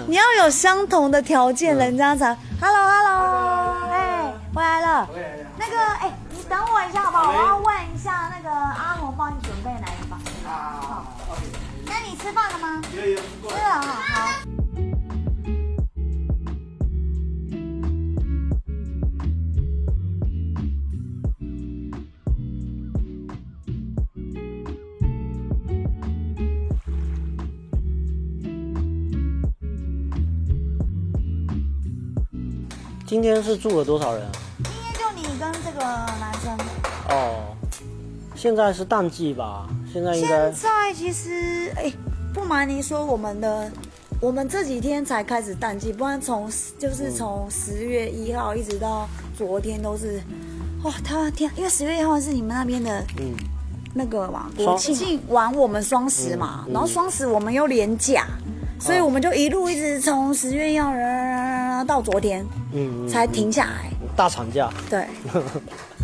[0.08, 5.08] 你要有相同的条件，人家才 hello hello，哎，回来了。
[5.58, 7.32] 那个，哎，你等我一下好不好？
[7.32, 10.34] 我要问一下那个阿红帮你准备哪个房间。
[10.46, 10.52] 好。
[10.52, 10.85] 那你
[12.26, 12.82] 吃饭了吗？
[12.91, 13.21] 吃了
[13.53, 14.32] 哈，好。
[33.05, 34.32] 今天是住了多少人啊？
[34.63, 36.57] 今天就你跟这个男生。
[37.09, 37.55] 哦，
[38.36, 39.67] 现在是淡季吧？
[39.93, 41.93] 现在应该现在其实，哎、
[42.36, 43.72] 不瞒您说，我们的
[44.20, 49.08] 我们这几天才开始淡季，不然从就是从十月一号一直到
[49.38, 50.22] 昨天都是，
[50.84, 53.34] 哇，他天，因为十月一号是你们那边的嗯，
[53.94, 56.74] 那个嘛，国庆完我们双十嘛，嗯嗯。
[56.74, 58.28] 然后双十我们又连假，
[58.82, 60.92] 所以我们就一路一直从十月一号
[61.86, 63.90] 到昨天嗯，嗯才停下来。
[64.14, 64.70] 大长假。
[64.90, 65.08] 对，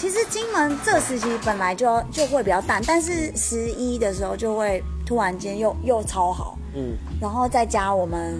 [0.00, 6.96] 其实金门这时期本来就就会比较淡，但是十一的时候就会突然间又又超好，嗯。
[7.20, 8.34] 然后再加我们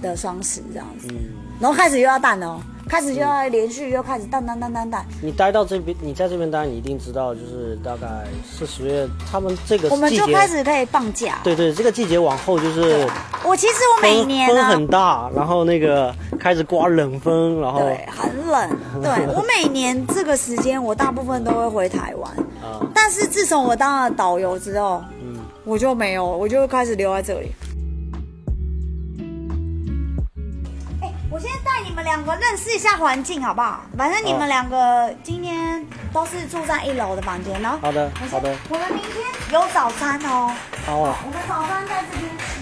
[0.00, 1.16] 的双十这样子，嗯，
[1.58, 5.04] 然后开始又要淡了哦，开始就要连续又开始淡淡淡淡淡。
[5.22, 8.06] 你待到这边，你在这边待，你一定知道，就是大概
[8.46, 11.38] 是十月，他们这个我们就开始可以放假。
[11.42, 13.06] 对对，这个季节往后就是
[13.44, 18.70] 我其实我每年风很大，然后那个开始刮冷风，然后对，很冷。
[19.02, 22.30] 对 我每年这个时间，我大部分都会回台湾。
[22.62, 27.50] 啊，但是自从我当了导游之后，嗯我就没有，我就开始留在这里。
[31.42, 33.80] 先带你们两个认识一下环境，好不好？
[33.98, 40.54] 反正你们两个今天都是住在一楼的房间，然后好的好的我们明天有早餐哦。
[40.86, 42.60] 好啊，我们早餐在这边吃，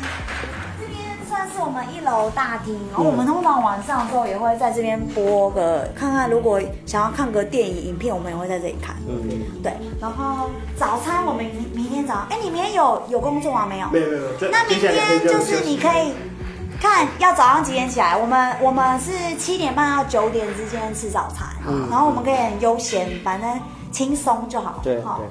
[0.81, 8.97] 这边算是我们一楼大厅，然后我们通常晚上的时候也会在这边播个，看看如果想要看个电影影片，我们也会在这里看。
[9.07, 13.66] 嗯，对，然后早餐我们明明天早上，哎，你明天有有工作吗？
[13.68, 13.87] 没有。
[13.91, 16.14] 没有没有没有，那明天就是你可以
[16.81, 21.47] 看要早上几点起来，我们我们是七点半到九点之间吃早餐，
[21.91, 23.61] 然后我们可以很悠闲，反正
[23.93, 24.81] 轻松就好。
[24.83, 25.26] 对好对，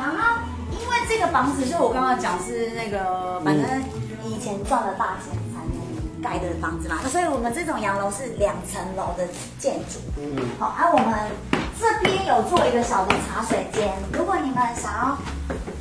[0.00, 0.40] 然后
[0.72, 3.84] 因为这个房子，就我刚刚讲是那个，反正
[4.24, 10.00] 以前赚了大钱才能盖的房子嘛，所以我们这种洋楼是两层楼的建筑。
[10.18, 10.48] 嗯。
[10.58, 11.30] 好，而、我们
[11.78, 15.18] 这边有做一个小的茶水间，如果你们想要，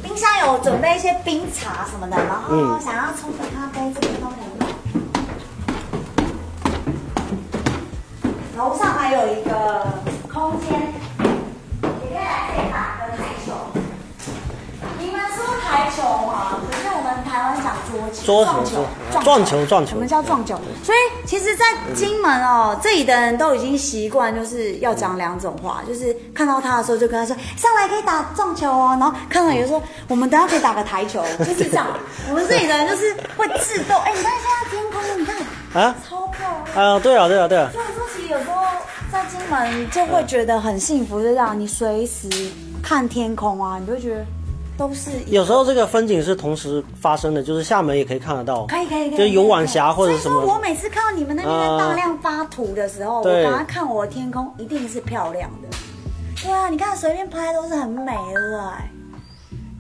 [0.04, 2.80] 冰箱有准备一些冰茶什么的，然后嗯。
[2.82, 4.36] 想要冲个咖啡，这边以买。
[8.66, 9.86] 楼上还有一个
[10.28, 10.72] 空间，
[11.22, 13.54] 也可以来这里打个台球。
[15.00, 16.58] 你们说台球嘛？
[16.72, 20.60] 可是我们台湾讲桌球、桌球撞球、撞球撞球我们叫撞球。
[20.84, 20.98] 所以
[21.28, 21.64] 其实，在
[21.94, 31.86] 金门哦，这里的人都已经习惯，就是要讲两种话，就是看到他的时候就跟他说上来可以打撞球哦，然后看到有人说我们等下可以打个台球， 就是这样。
[32.30, 33.96] 我们这里的人就是会智斗。
[33.98, 36.40] 哎，你看现在天空，你看啊超漂
[36.74, 36.96] 亮。
[36.96, 37.70] 啊，对啊对啊对啊，
[38.28, 38.64] 实有时候
[39.12, 42.28] 在金门就会觉得很幸福，就这样，你随时
[42.82, 44.26] 看天空啊，你就会觉得
[44.78, 55.68] 都是有时候这个风景是同时发生的，就是厦门也可以看得到，可以可以可以，就是有晚霞或者什所以说我，每次看到你们那边在大量发图的时候，我对赶快看我的天空，一定是漂亮的。
[56.44, 58.50] 对啊，你看随便拍都是很美，对不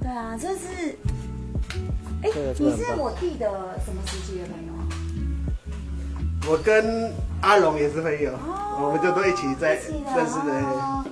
[0.01, 0.11] 对？
[0.11, 0.97] 啊，这是。
[2.23, 3.45] 哎你是我弟的
[3.85, 4.74] 什么时期的朋友啊？
[6.47, 10.53] 我跟阿龙也是朋友，哦我们就都一起在认识的。
[10.67, 11.03] 哦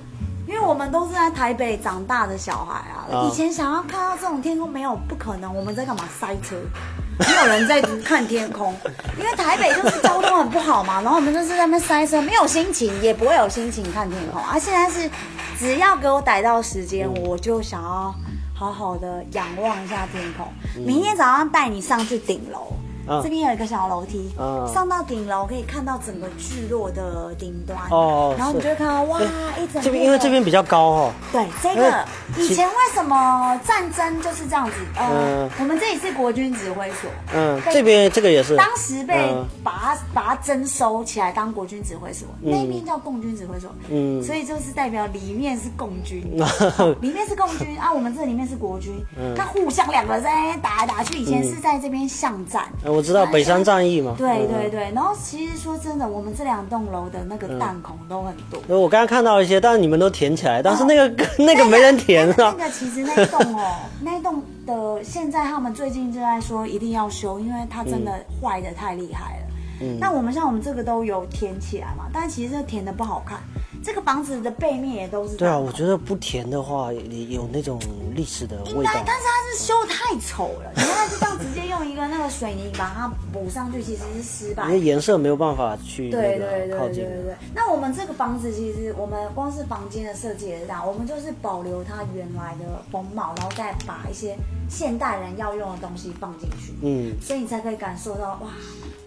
[0.46, 6.58] 因为我们都是在台北长大的小孩啊，啊以前想要看到这种天空没有不可能，我们在干嘛塞车？
[7.18, 8.76] 没有人在看天空，
[9.18, 14.40] 因为台北就是交通很不好嘛，然后我们就是在那边塞车，没有心情，也不会有心情看天空。
[14.44, 15.10] 啊，现在是
[15.58, 18.14] 只要给我逮到时间，我就想要
[18.54, 20.46] 好好的仰望一下天空。
[20.86, 22.74] 明天早上带你上去顶楼。
[23.08, 29.20] 啊这边有一个小楼梯，啊上到顶楼可以看到整个聚落的顶端，哦然后你就会看到哇，
[29.62, 32.06] 一整这边因为这边比较高哦，对这个
[32.38, 34.74] 以前为什么战争就是这样子？
[34.96, 35.50] 呃，嗯。
[35.60, 39.46] 我们这里是国军指挥所，嗯，这边这个也是，当时被嗯。
[39.64, 44.22] 把它把它征收起来当国军指挥所，那边叫共军指挥所，嗯。
[44.24, 46.22] 所以就是代表里面是共军，
[47.02, 49.34] 里面是共军啊，我们这里面是国军，嗯。
[49.38, 52.68] 那互相两个在打来打去，以前是在这边巷战。
[52.94, 58.62] 呃我知道北山战役嘛，对嗯对对，然后其实说真的，我们这两栋楼的那个弹孔都很多。
[58.68, 62.56] 呃我刚刚看到一些，但是你们都填起来，但是那个 那个没人填啊。
[62.58, 69.44] 那个其实那一栋哦， 那一栋的现在他们最近就在说一定要修，因为它真的坏的太厉害了。
[69.82, 73.40] 嗯那我们像我们这个都有填起来嘛，但其实这填的不好看。
[73.84, 77.80] 这个房子的背面也都是对啊，我觉得不填的话，也有那种
[78.16, 78.92] 历史的应该，味道。
[79.06, 80.72] 但是它是修的太丑了。
[80.76, 86.94] 你看，它就这样直接用一个那个水泥把它补上去，其实是失败因为颜色没有办法去对对对对。
[86.94, 87.36] 对对。
[87.54, 94.38] 那我们这个房子其实我们光是房间的设计也是这样，我们就是保留它原来的风貌，然后再把一些
[94.70, 96.74] 现代人要用的东西放进去。
[96.82, 98.50] 嗯，所以你才可以感受到哇，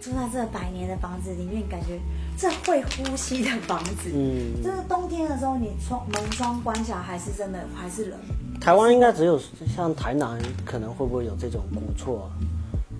[0.01, 1.99] 住在这百年的房子里面，感觉
[2.37, 4.11] 这会呼吸的房子。
[4.13, 8.19] 嗯就是冬天的时候，你窗门窗关起来，还是真的还是冷。
[8.61, 9.39] 台湾应该只有
[9.75, 12.29] 像台南，可能会不会有这种古厝啊？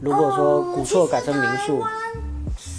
[0.02, 1.84] 如果说古厝改成民宿，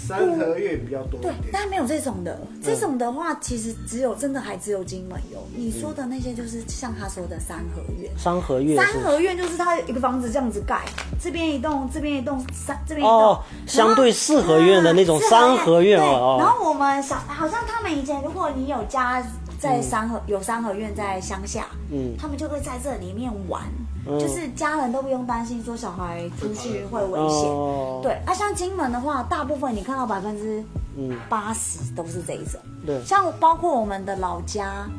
[0.09, 2.41] 三合院比较多一对点，，但没有这种的。
[2.63, 5.37] 这种的话，其实只有真的还只有金门有。
[5.55, 8.11] 你说的那些就是像他说的三合院。
[8.17, 10.83] 三合院三是合院就是它一个房子这样子盖，
[11.21, 13.19] 这边一栋，这边一栋，三这边一栋。
[13.19, 19.23] 哦相对四合院的那种啊三合院对哦哦然后我们小好像他们以前，如果你有家
[19.59, 23.61] 在三合、有三合院在乡下，嗯他们就会在这里面玩，
[24.09, 24.19] 嗯。
[24.19, 27.49] 就是家人都不用担心说小孩出去会危险。
[27.49, 30.63] 哦，对啊，像金门的话，大部分你看到百分之
[30.97, 31.15] 嗯。
[31.29, 32.59] 八十都是这一种。
[32.85, 34.89] 对，像包括我们的老家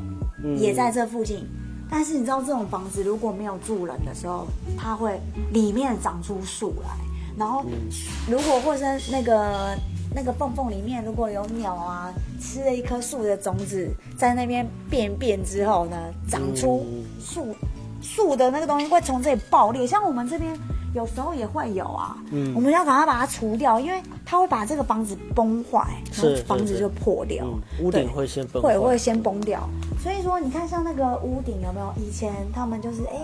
[0.43, 1.47] 嗯也在这附近，
[1.89, 4.47] 但是你知道这种房子如果没有住人的时候，
[4.77, 5.19] 它会
[5.51, 6.89] 里面长出树来，
[7.37, 7.89] 然后嗯。
[8.29, 9.77] 如果或者是那个
[10.13, 15.97] 那个缝缝里面如果有鸟啊吃了一棵树的种子，在那边便便之后呢，
[16.27, 17.03] 长出嗯。
[17.19, 17.55] 树
[18.01, 20.57] 树的那个东西会从这里爆裂，像我们这边。
[20.93, 25.87] 有时候也会有啊，嗯我们要赶快把它除掉，因为它会把这个房子崩坏，
[26.21, 27.45] 然后房子就破掉。
[27.45, 29.69] 嗯，屋对顶会先崩坏，会会先崩掉。
[30.03, 31.93] 所以说，你看像那个屋顶有没有？
[31.95, 33.15] 以前他们就是哎，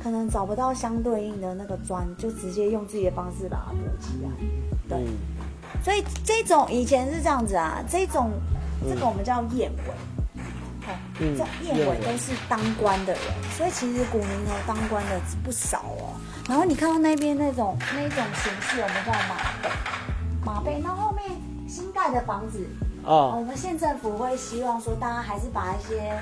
[0.00, 4.30] 可能找不到相对应的那个砖，就直接用自己的方式把它补起来。
[4.88, 5.16] 对，嗯
[5.82, 8.30] 所以这种以前是这样子啊，这种
[8.88, 9.92] 这个我们叫燕尾。
[11.18, 13.22] 这燕燕尾尾都是当官的人，
[13.56, 16.14] 所以其实古宁头当官的不少哦。
[16.48, 19.68] 然后你看到那边那种那种形式，我们叫马背，
[20.44, 20.80] 马背。
[20.82, 21.24] 那后面
[21.68, 22.66] 新盖的房子，
[23.04, 26.12] 哦我哦们县政府会希望说，大家还是把一些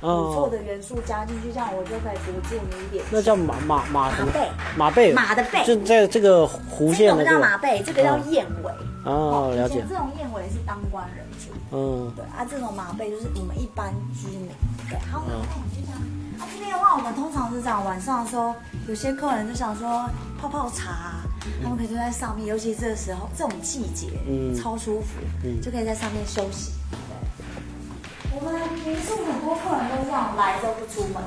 [0.00, 3.04] 哦不错的元素加进去，这样我就可以补助你一点。
[3.10, 8.72] 那叫马马马什么马背马背马的背就在这个弧这个我们线的这个叫马背，这个叫燕尾。
[9.04, 11.31] 哦，了解，这种燕尾是当官人住，
[11.72, 14.48] 嗯对啊，这种马背就是我们一般居民。
[14.88, 15.98] 对，好，嗯那我们就这样。
[16.38, 18.54] 啊，这边的话，我们通常是这样，晚上的时候，
[18.88, 20.08] 有些客人就想说
[20.40, 21.22] 泡泡茶，
[21.62, 26.72] 他们可以就在上面，尤其这个时候这种季节，嗯超舒服，嗯就可以在上面休息。
[26.90, 28.52] 对，我们
[28.84, 31.22] 民宿很多客人都这样来都不出门，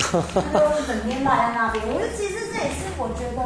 [0.52, 1.84] 他都整天赖在那边。
[1.86, 3.42] 我觉得其实这也是我觉得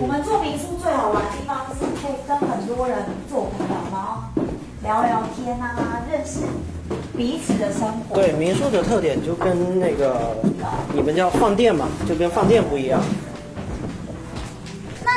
[0.00, 4.22] 我们做民宿最好玩的地方，就是可以跟很多人做朋友，然后
[4.82, 6.40] 聊聊天啊，认识
[7.16, 8.14] 彼此的生活。
[8.14, 10.36] 对，民宿的特点就跟那个
[10.94, 13.00] 你们叫饭店嘛，就跟饭店不一样。
[15.04, 15.10] 那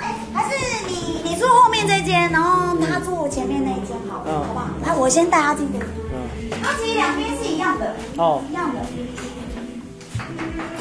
[0.00, 0.56] 哎，还是
[0.88, 4.68] 你你住后面这间，然后他住前面那一间好了，嗯好不好？
[4.84, 5.78] 来，我先带他进去。
[5.78, 8.80] 嗯，它其实两边是一样的，哦一样的。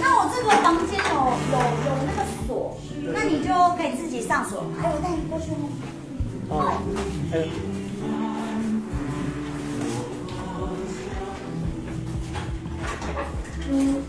[0.01, 1.15] 那我这个房间有
[1.51, 2.77] 有有那个锁，
[3.13, 4.63] 那你就可以自己上锁。
[4.81, 5.69] 哎，我带你过去哦。
[6.49, 6.81] 哦，
[7.33, 7.45] 哎，
[13.69, 14.01] 嗯，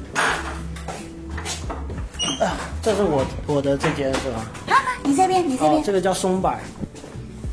[2.41, 4.45] 啊，这是我我的这间是吧？
[4.69, 6.55] 啊，你这边，你这边。，哦这个叫松柏，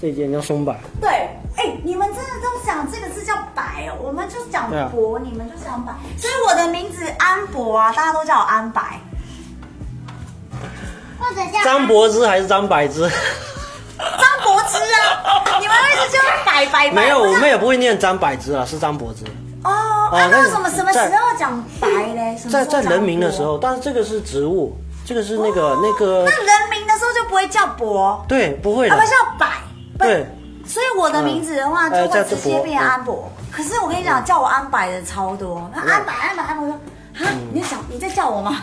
[0.02, 0.76] 这间叫松柏。
[1.02, 1.10] 对，
[1.58, 8.82] 哎，你们真的都讲这个字叫柏哦，我们就讲柏啊，你们就讲柏，所以我的名字安柏啊，大家都叫我安柏。
[11.18, 13.00] 或者叫张柏芝还是张柏芝？
[13.98, 16.92] 张柏芝啊，你们会一直叫白白白？
[16.92, 19.24] 没有，我们也不会念张柏芝啊，是张柏芝。
[19.66, 22.38] 哦，啊，哦那那什么什么时候讲白嘞？
[22.49, 29.47] 在在人名的时候，但是这个是植物，这个是那个那个，那人名的时候就不会叫伯，对，不会啊，的不，叫百。
[29.97, 30.26] 对，
[30.68, 33.32] 所以我的名字的话嗯就会呃直接变安博。
[33.51, 35.70] 可是我跟你讲，叫我安百的超多。
[35.74, 36.74] 那安百安百安百，我说
[37.26, 38.61] 啊，你在想你在叫我吗？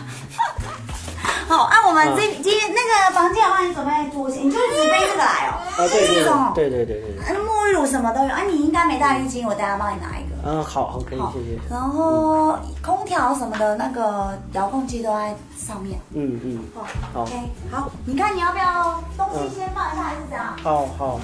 [1.49, 5.57] 好，按我们这嗯今天那个房间的话，你准备多些，你就只背这个来哦。
[5.77, 7.35] 啊，对对这种哦对对对对
[7.73, 10.29] 乳什么都有啊，你应该没带浴巾，我等下帮你拿一个。
[10.45, 15.99] 嗯，好好，可以，谢谢，，然后空调什么的那个遥控器都在上面。
[16.13, 17.33] 嗯嗯，哦好，OK，
[17.71, 20.55] 好，你看你要不要东西先放一下，还是怎样？
[20.61, 21.19] 好好。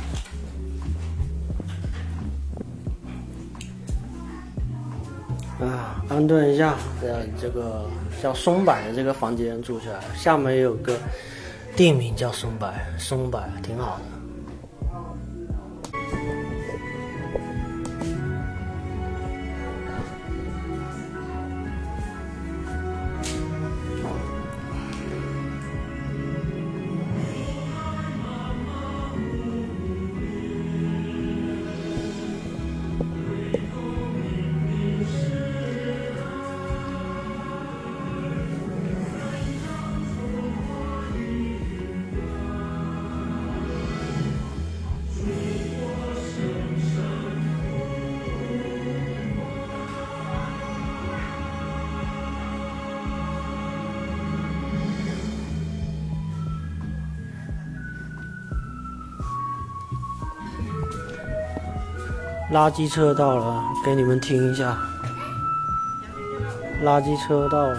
[5.60, 7.86] 啊，安顿一下，呃，这个
[8.24, 10.96] 叫松柏的这个房间住下来，厦门有个
[11.76, 14.19] 地名叫松柏，松柏挺好的。
[62.52, 64.76] 垃圾车到了，给你们听一下。
[66.84, 67.78] 垃圾车到了。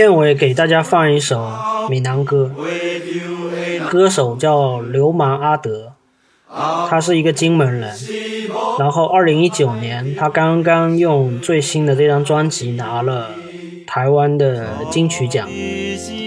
[0.00, 1.46] 片尾给大家放一首
[1.90, 2.50] 闽南歌，
[3.90, 5.92] 歌手叫流氓阿德，
[6.88, 7.94] 他是一个金门人。
[8.78, 13.26] 然后二零一九年，他刚刚用最新的这张专辑拿了
[13.86, 15.46] 台湾的金曲奖，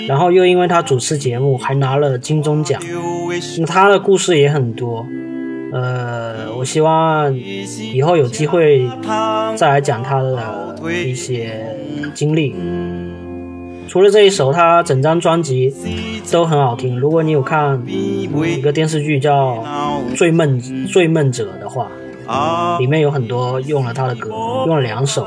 [0.08, 2.80] 然后又因为他主持节目还拿了金钟奖。
[3.58, 5.04] 那他的故事也很多，
[5.74, 8.88] 呃，我希望以后有机会
[9.56, 11.76] 再来讲他的一些
[12.14, 12.56] 经历。
[13.94, 15.72] 除了这一首，他整张专辑
[16.32, 17.00] 都很好听。
[17.00, 19.64] 如果你有看一个电视剧叫
[20.16, 21.92] 《醉梦醉梦者》的话，
[22.80, 24.32] 里面有很多用了他的歌，
[24.66, 25.24] 用了两首。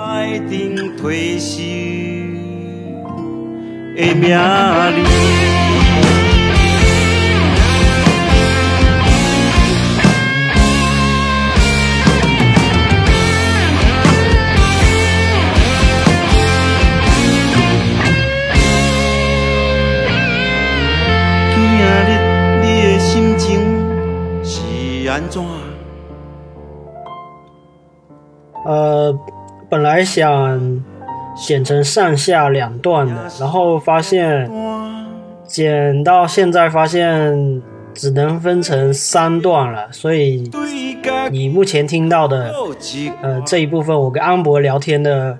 [28.64, 29.16] 呃，
[29.68, 30.82] 本来想
[31.36, 34.50] 剪成上下两段的，然后发现
[35.46, 37.62] 剪到现在发现
[37.94, 40.50] 只能分成三段了，所以
[41.30, 42.52] 你目前听到的
[43.22, 45.38] 呃这一部分我跟安博聊天的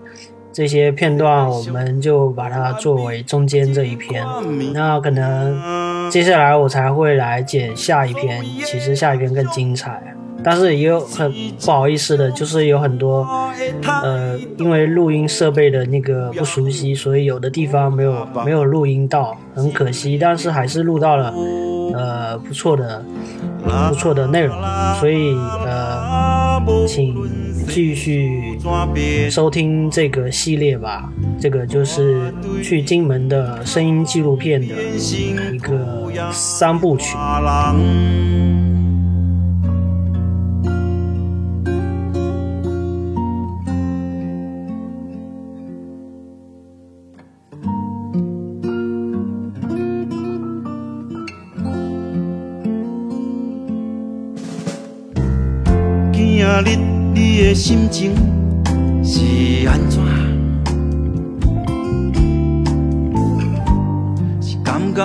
[0.53, 4.25] 这些片段，我们就把它作为中间这一篇。
[4.73, 5.55] 那可能
[6.11, 10.03] 接下来我才会来剪下一篇，其实下一篇更精彩。
[10.45, 11.33] 但是也有很
[11.65, 13.27] 不好意思的，就是有很多，
[14.05, 20.17] 呃，因为录音设备的那个不熟悉，所以有的地方没有没有录音到，很可惜。
[20.17, 21.35] 但是还是录到了，
[21.95, 23.03] 呃，不错的
[23.89, 24.57] 不错的内容，
[25.01, 25.35] 所以
[25.65, 27.13] 呃，请
[27.69, 28.59] 继续
[29.31, 31.13] 收听这个系列吧。
[31.41, 34.75] 这个就是去金门的声音纪录片的
[35.55, 37.17] 一个三部曲。
[57.57, 58.13] 心情
[59.03, 59.99] 是安怎？
[64.43, 65.03] 是感觉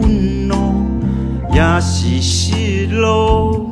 [0.00, 0.54] 愤怒，
[1.52, 3.68] 也是失落？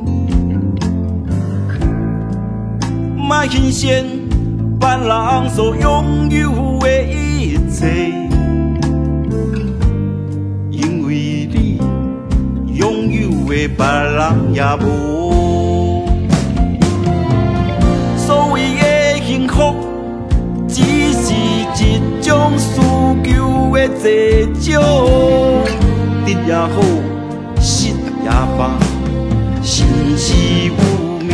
[3.15, 3.89] 莫欣赏
[4.77, 8.11] 别人所拥有的一切，
[10.69, 11.79] 因为你
[12.75, 15.30] 拥有的别人也无。
[19.31, 19.73] 幸福，
[20.67, 20.83] 只
[21.13, 22.81] 是一种需
[23.23, 24.83] 求的借口。
[26.25, 26.67] 得也好，
[27.61, 27.93] 失
[28.25, 28.77] 也罢，
[29.63, 29.85] 心
[30.17, 30.33] 是
[30.67, 30.73] 有
[31.25, 31.31] 命。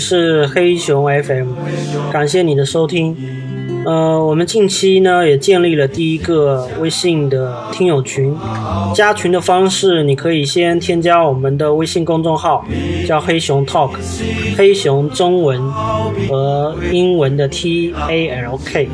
[0.00, 1.52] 是黑熊 FM，
[2.10, 3.14] 感谢你的收听。
[3.84, 8.36] 呃，我们近期呢也建立了第一个微信的听友群，
[8.94, 12.64] 加群的方式你可以先添加我们的微信公众号，
[13.06, 13.92] 叫黑熊 Talk，
[14.56, 15.62] 黑熊中文
[16.28, 18.88] 和英文的 T A L K。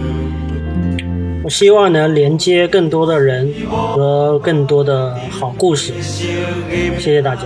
[1.42, 3.52] 我希望能连接更多的人
[3.94, 7.42] 和更多的好故事，谢谢大家。